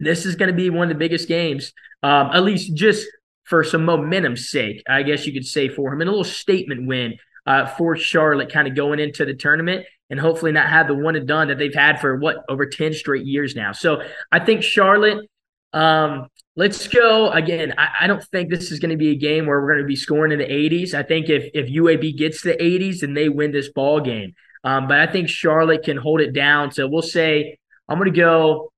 This 0.00 0.24
is 0.24 0.34
going 0.34 0.48
to 0.48 0.56
be 0.56 0.70
one 0.70 0.84
of 0.84 0.88
the 0.88 0.98
biggest 0.98 1.28
games, 1.28 1.74
um, 2.02 2.30
at 2.32 2.42
least 2.42 2.74
just 2.74 3.06
for 3.44 3.64
some 3.64 3.84
momentum's 3.84 4.48
sake, 4.48 4.82
I 4.88 5.02
guess 5.02 5.26
you 5.26 5.34
could 5.34 5.44
say 5.44 5.68
for 5.68 5.92
him, 5.92 6.00
and 6.00 6.08
a 6.08 6.10
little 6.10 6.24
statement 6.24 6.86
win 6.86 7.18
uh, 7.46 7.66
for 7.66 7.96
Charlotte, 7.96 8.50
kind 8.50 8.66
of 8.66 8.74
going 8.74 8.98
into 8.98 9.26
the 9.26 9.34
tournament, 9.34 9.84
and 10.08 10.18
hopefully 10.18 10.52
not 10.52 10.70
have 10.70 10.86
the 10.86 10.94
one 10.94 11.14
and 11.14 11.28
done 11.28 11.48
that 11.48 11.58
they've 11.58 11.74
had 11.74 12.00
for 12.00 12.16
what 12.16 12.36
over 12.48 12.64
ten 12.64 12.94
straight 12.94 13.26
years 13.26 13.54
now. 13.54 13.72
So 13.72 14.00
I 14.32 14.40
think 14.40 14.62
Charlotte. 14.62 15.28
Um, 15.72 16.28
let's 16.56 16.86
go 16.88 17.30
again. 17.30 17.74
I, 17.78 17.88
I 18.00 18.06
don't 18.06 18.22
think 18.24 18.50
this 18.50 18.70
is 18.70 18.78
going 18.78 18.90
to 18.90 18.96
be 18.96 19.10
a 19.10 19.16
game 19.16 19.46
where 19.46 19.60
we're 19.60 19.72
going 19.72 19.84
to 19.84 19.86
be 19.86 19.96
scoring 19.96 20.32
in 20.32 20.38
the 20.38 20.44
80s. 20.44 20.94
I 20.94 21.02
think 21.02 21.28
if 21.28 21.50
if 21.54 21.68
UAB 21.68 22.16
gets 22.16 22.42
the 22.42 22.54
80s, 22.54 23.00
then 23.00 23.14
they 23.14 23.28
win 23.28 23.52
this 23.52 23.70
ball 23.70 24.00
game. 24.00 24.34
Um, 24.64 24.86
but 24.86 24.98
I 24.98 25.06
think 25.06 25.28
Charlotte 25.28 25.82
can 25.82 25.96
hold 25.96 26.20
it 26.20 26.32
down. 26.32 26.70
So 26.72 26.86
we'll 26.86 27.02
say 27.02 27.58
I'm 27.88 27.98
going 27.98 28.12
to 28.12 28.16
go. 28.16 28.72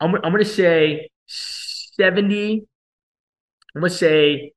I'm, 0.00 0.14
I'm 0.14 0.32
going 0.32 0.44
to 0.44 0.44
say 0.44 1.10
70. 1.26 2.66
I'm 3.74 3.80
going 3.80 3.90
to 3.90 3.96
say 3.96 4.52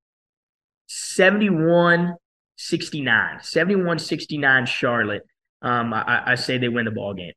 71 0.87 2.15
69. 2.57 3.39
71 3.41 3.99
69 3.99 4.65
Charlotte. 4.65 5.23
Um, 5.61 5.93
I, 5.93 6.31
I 6.31 6.35
say 6.35 6.57
they 6.57 6.69
win 6.69 6.85
the 6.85 6.91
ball 6.91 7.13
game. 7.13 7.33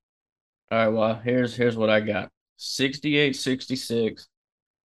All 0.71 0.79
right, 0.79 0.89
well, 0.89 1.15
here's 1.23 1.55
here's 1.55 1.77
what 1.77 1.91
I 1.91 2.01
got. 2.01 2.31
68-66. 2.59 4.27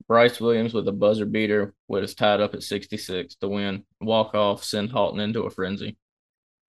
Brice 0.07 0.39
Williams 0.41 0.73
with 0.73 0.87
a 0.87 0.91
buzzer 0.91 1.25
beater 1.25 1.73
with 1.87 2.03
us 2.03 2.13
tied 2.15 2.41
up 2.41 2.53
at 2.55 2.63
66 2.63 3.35
to 3.35 3.47
win. 3.47 3.83
Walk 4.01 4.33
off, 4.33 4.63
send 4.63 4.91
Halton 4.91 5.19
into 5.19 5.41
a 5.43 5.49
frenzy. 5.49 5.97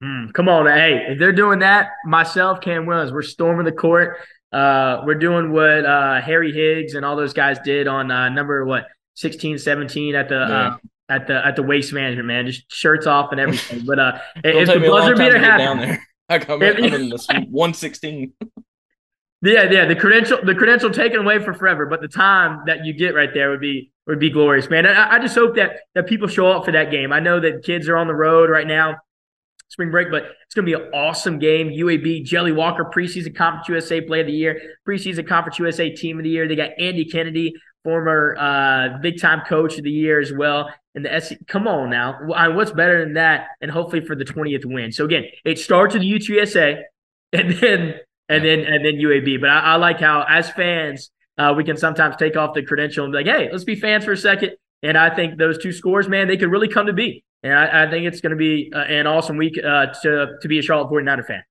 Hmm, 0.02 0.28
come 0.30 0.48
on, 0.48 0.66
hey! 0.66 1.06
If 1.10 1.18
they're 1.18 1.32
doing 1.32 1.58
that, 1.60 1.90
myself, 2.06 2.60
Cam 2.60 2.86
Williams, 2.86 3.12
we're 3.12 3.22
storming 3.22 3.64
the 3.66 3.72
court. 3.72 4.18
Uh, 4.52 5.02
we're 5.04 5.14
doing 5.14 5.52
what 5.52 5.84
uh, 5.84 6.20
Harry 6.20 6.52
Higgs 6.52 6.94
and 6.94 7.04
all 7.04 7.16
those 7.16 7.32
guys 7.34 7.58
did 7.60 7.86
on 7.86 8.10
uh, 8.10 8.28
number 8.30 8.64
what 8.64 8.86
16, 9.14 9.58
17 9.58 10.14
at 10.14 10.28
the 10.28 10.34
Yeah. 10.34 10.40
uh, 10.40 10.76
at 11.10 11.26
the 11.26 11.46
at 11.46 11.56
the 11.56 11.62
waste 11.62 11.92
management 11.92 12.26
man, 12.28 12.46
just 12.46 12.70
shirts 12.72 13.06
off 13.06 13.30
and 13.32 13.40
everything. 13.40 13.84
But 13.84 13.98
uh, 13.98 14.18
if 14.36 14.66
the 14.66 14.72
take 14.72 14.82
me 14.82 14.86
a 14.88 14.90
long 14.90 15.00
buzzer 15.00 15.16
beater 15.16 15.38
get 15.38 15.58
down 15.58 15.78
there. 15.78 16.02
I 16.28 16.38
come 16.38 16.62
in, 16.62 16.76
I'm 16.84 16.94
in 16.94 17.08
this 17.10 17.26
116. 17.28 18.32
Yeah, 19.42 19.70
yeah. 19.70 19.86
The 19.86 19.96
credential, 19.96 20.38
the 20.44 20.54
credential 20.54 20.90
taken 20.90 21.20
away 21.20 21.38
for 21.38 21.54
forever, 21.54 21.86
but 21.86 22.02
the 22.02 22.08
time 22.08 22.62
that 22.66 22.84
you 22.84 22.92
get 22.92 23.14
right 23.14 23.30
there 23.32 23.50
would 23.50 23.60
be 23.60 23.90
would 24.06 24.18
be 24.18 24.28
glorious, 24.28 24.68
man. 24.68 24.86
I, 24.86 25.14
I 25.14 25.18
just 25.18 25.34
hope 25.34 25.56
that 25.56 25.80
that 25.94 26.06
people 26.06 26.28
show 26.28 26.48
up 26.48 26.66
for 26.66 26.72
that 26.72 26.90
game. 26.90 27.12
I 27.12 27.20
know 27.20 27.40
that 27.40 27.64
kids 27.64 27.88
are 27.88 27.96
on 27.96 28.06
the 28.06 28.14
road 28.14 28.50
right 28.50 28.66
now, 28.66 28.96
spring 29.68 29.90
break, 29.90 30.10
but 30.10 30.24
it's 30.44 30.54
going 30.54 30.66
to 30.66 30.78
be 30.78 30.82
an 30.84 30.90
awesome 30.92 31.38
game. 31.38 31.68
UAB, 31.68 32.24
Jelly 32.24 32.52
Walker, 32.52 32.84
preseason 32.84 33.34
Conference 33.34 33.66
USA 33.68 34.02
Play 34.02 34.20
of 34.20 34.26
the 34.26 34.32
Year, 34.32 34.60
preseason 34.86 35.26
Conference 35.26 35.58
USA 35.58 35.88
Team 35.88 36.18
of 36.18 36.24
the 36.24 36.30
Year. 36.30 36.46
They 36.46 36.56
got 36.56 36.72
Andy 36.78 37.06
Kennedy, 37.06 37.54
former 37.82 38.36
uh, 38.38 38.98
big 39.00 39.18
time 39.18 39.40
coach 39.46 39.78
of 39.78 39.84
the 39.84 39.90
year 39.90 40.20
as 40.20 40.34
well. 40.34 40.70
And 40.94 41.02
the 41.04 41.18
SC, 41.18 41.36
come 41.46 41.66
on 41.66 41.88
now, 41.88 42.18
what's 42.52 42.72
better 42.72 43.02
than 43.02 43.14
that? 43.14 43.46
And 43.62 43.70
hopefully 43.70 44.04
for 44.04 44.14
the 44.14 44.24
twentieth 44.24 44.66
win. 44.66 44.92
So 44.92 45.06
again, 45.06 45.24
it 45.46 45.58
starts 45.58 45.94
with 45.94 46.02
UTSA, 46.02 46.82
and 47.32 47.52
then 47.52 47.94
and 48.30 48.44
then 48.44 48.60
and 48.60 48.84
then 48.84 48.94
UAB. 48.94 49.40
But 49.40 49.50
I, 49.50 49.60
I 49.60 49.76
like 49.76 50.00
how 50.00 50.24
as 50.28 50.50
fans 50.50 51.10
uh, 51.36 51.52
we 51.56 51.64
can 51.64 51.76
sometimes 51.76 52.16
take 52.16 52.36
off 52.36 52.54
the 52.54 52.62
credential 52.62 53.04
and 53.04 53.12
be 53.12 53.18
like, 53.18 53.26
hey, 53.26 53.48
let's 53.50 53.64
be 53.64 53.74
fans 53.74 54.04
for 54.04 54.12
a 54.12 54.16
second. 54.16 54.52
And 54.82 54.96
I 54.96 55.14
think 55.14 55.38
those 55.38 55.58
two 55.58 55.72
scores, 55.72 56.08
man, 56.08 56.28
they 56.28 56.36
could 56.36 56.50
really 56.50 56.68
come 56.68 56.86
to 56.86 56.92
be. 56.92 57.24
And 57.42 57.52
I, 57.54 57.84
I 57.84 57.90
think 57.90 58.06
it's 58.06 58.20
going 58.20 58.30
to 58.30 58.36
be 58.36 58.70
uh, 58.74 58.78
an 58.78 59.06
awesome 59.06 59.36
week 59.36 59.58
uh, 59.58 59.86
to 60.02 60.36
to 60.40 60.48
be 60.48 60.58
a 60.58 60.62
Charlotte 60.62 60.90
49er 60.90 61.26
fan. 61.26 61.42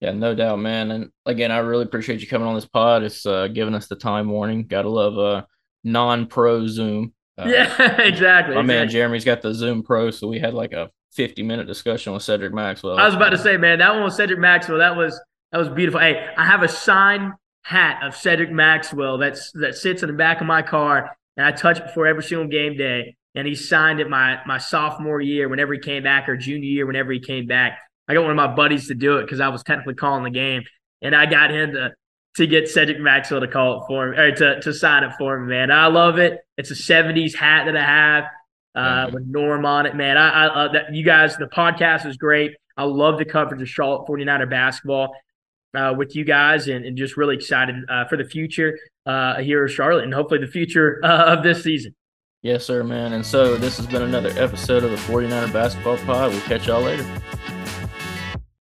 Yeah, 0.00 0.12
no 0.12 0.34
doubt, 0.34 0.60
man. 0.60 0.90
And 0.92 1.10
again, 1.26 1.50
I 1.50 1.58
really 1.58 1.84
appreciate 1.84 2.20
you 2.20 2.28
coming 2.28 2.46
on 2.46 2.54
this 2.54 2.66
pod. 2.66 3.02
It's 3.02 3.26
uh, 3.26 3.48
giving 3.48 3.74
us 3.74 3.88
the 3.88 3.96
time 3.96 4.28
warning. 4.28 4.66
Gotta 4.66 4.88
love 4.88 5.18
uh, 5.18 5.44
non-pro 5.82 6.66
Zoom. 6.68 7.14
Uh, 7.36 7.48
yeah, 7.48 8.00
exactly. 8.00 8.54
My 8.54 8.62
man. 8.62 8.88
Jeremy's 8.88 9.24
got 9.24 9.42
the 9.42 9.54
Zoom 9.54 9.82
Pro, 9.82 10.10
so 10.10 10.28
we 10.28 10.38
had 10.38 10.54
like 10.54 10.72
a 10.72 10.90
50 11.12 11.42
minute 11.42 11.66
discussion 11.66 12.12
with 12.12 12.22
Cedric 12.22 12.52
Maxwell. 12.52 12.98
I 12.98 13.06
was 13.06 13.14
about 13.14 13.30
to 13.30 13.38
say, 13.38 13.56
man, 13.56 13.78
that 13.78 13.94
one 13.94 14.04
was 14.04 14.16
Cedric 14.16 14.38
Maxwell. 14.38 14.78
That 14.78 14.96
was 14.96 15.20
that 15.52 15.58
was 15.58 15.68
beautiful. 15.68 16.00
Hey, 16.00 16.28
I 16.36 16.44
have 16.44 16.62
a 16.62 16.68
signed 16.68 17.32
hat 17.62 18.02
of 18.02 18.16
Cedric 18.16 18.50
Maxwell 18.50 19.18
that's 19.18 19.52
that 19.52 19.76
sits 19.76 20.02
in 20.02 20.08
the 20.08 20.16
back 20.16 20.40
of 20.40 20.46
my 20.46 20.62
car, 20.62 21.16
and 21.36 21.46
I 21.46 21.52
touch 21.52 21.78
it 21.78 21.86
before 21.86 22.06
every 22.06 22.22
single 22.22 22.48
game 22.48 22.76
day. 22.76 23.16
And 23.34 23.46
he 23.46 23.54
signed 23.54 24.00
it 24.00 24.08
my 24.08 24.40
my 24.46 24.58
sophomore 24.58 25.20
year, 25.20 25.48
whenever 25.48 25.72
he 25.72 25.78
came 25.78 26.02
back, 26.02 26.28
or 26.28 26.36
junior 26.36 26.68
year, 26.68 26.86
whenever 26.86 27.12
he 27.12 27.20
came 27.20 27.46
back. 27.46 27.78
I 28.08 28.14
got 28.14 28.22
one 28.22 28.30
of 28.30 28.36
my 28.36 28.54
buddies 28.54 28.88
to 28.88 28.94
do 28.94 29.18
it 29.18 29.22
because 29.22 29.40
I 29.40 29.48
was 29.48 29.62
technically 29.62 29.94
calling 29.94 30.24
the 30.24 30.30
game, 30.30 30.64
and 31.02 31.14
I 31.14 31.26
got 31.26 31.50
him 31.50 31.72
to 31.72 31.92
to 32.36 32.46
get 32.46 32.68
Cedric 32.68 33.00
Maxwell 33.00 33.40
to 33.40 33.48
call 33.48 33.82
it 33.82 33.86
for 33.86 34.10
me 34.10 34.18
or 34.18 34.32
to 34.32 34.60
to 34.60 34.72
sign 34.72 35.04
it 35.04 35.12
for 35.18 35.38
me. 35.38 35.48
Man, 35.48 35.70
I 35.70 35.86
love 35.86 36.18
it. 36.18 36.40
It's 36.56 36.70
a 36.70 36.74
'70s 36.74 37.34
hat 37.34 37.66
that 37.66 37.76
I 37.76 37.84
have 37.84 38.24
uh, 38.74 39.10
with 39.12 39.26
Norm 39.26 39.64
on 39.64 39.86
it, 39.86 39.94
man. 39.94 40.16
I, 40.16 40.28
I 40.28 40.46
uh, 40.46 40.72
that 40.72 40.94
you 40.94 41.04
guys, 41.04 41.36
the 41.36 41.46
podcast 41.46 42.06
is 42.06 42.16
great. 42.16 42.52
I 42.76 42.84
love 42.84 43.18
the 43.18 43.24
coverage 43.24 43.60
of 43.60 43.68
Charlotte 43.68 44.06
49er 44.08 44.48
basketball 44.48 45.14
uh, 45.74 45.94
with 45.96 46.14
you 46.16 46.24
guys, 46.24 46.68
and, 46.68 46.84
and 46.84 46.96
just 46.96 47.16
really 47.16 47.36
excited 47.36 47.76
uh, 47.88 48.04
for 48.06 48.16
the 48.16 48.24
future 48.24 48.78
uh, 49.06 49.36
here 49.40 49.66
in 49.66 49.72
Charlotte, 49.72 50.04
and 50.04 50.14
hopefully 50.14 50.40
the 50.40 50.50
future 50.50 51.00
of 51.04 51.42
this 51.42 51.62
season. 51.62 51.94
Yes, 52.42 52.64
sir, 52.64 52.84
man. 52.84 53.14
And 53.14 53.26
so 53.26 53.56
this 53.56 53.76
has 53.78 53.86
been 53.86 54.02
another 54.02 54.30
episode 54.36 54.84
of 54.84 54.90
the 54.92 54.96
49er 54.96 55.52
Basketball 55.52 55.96
Pod. 55.98 56.30
We'll 56.30 56.40
catch 56.42 56.68
y'all 56.68 56.82
later. 56.82 57.04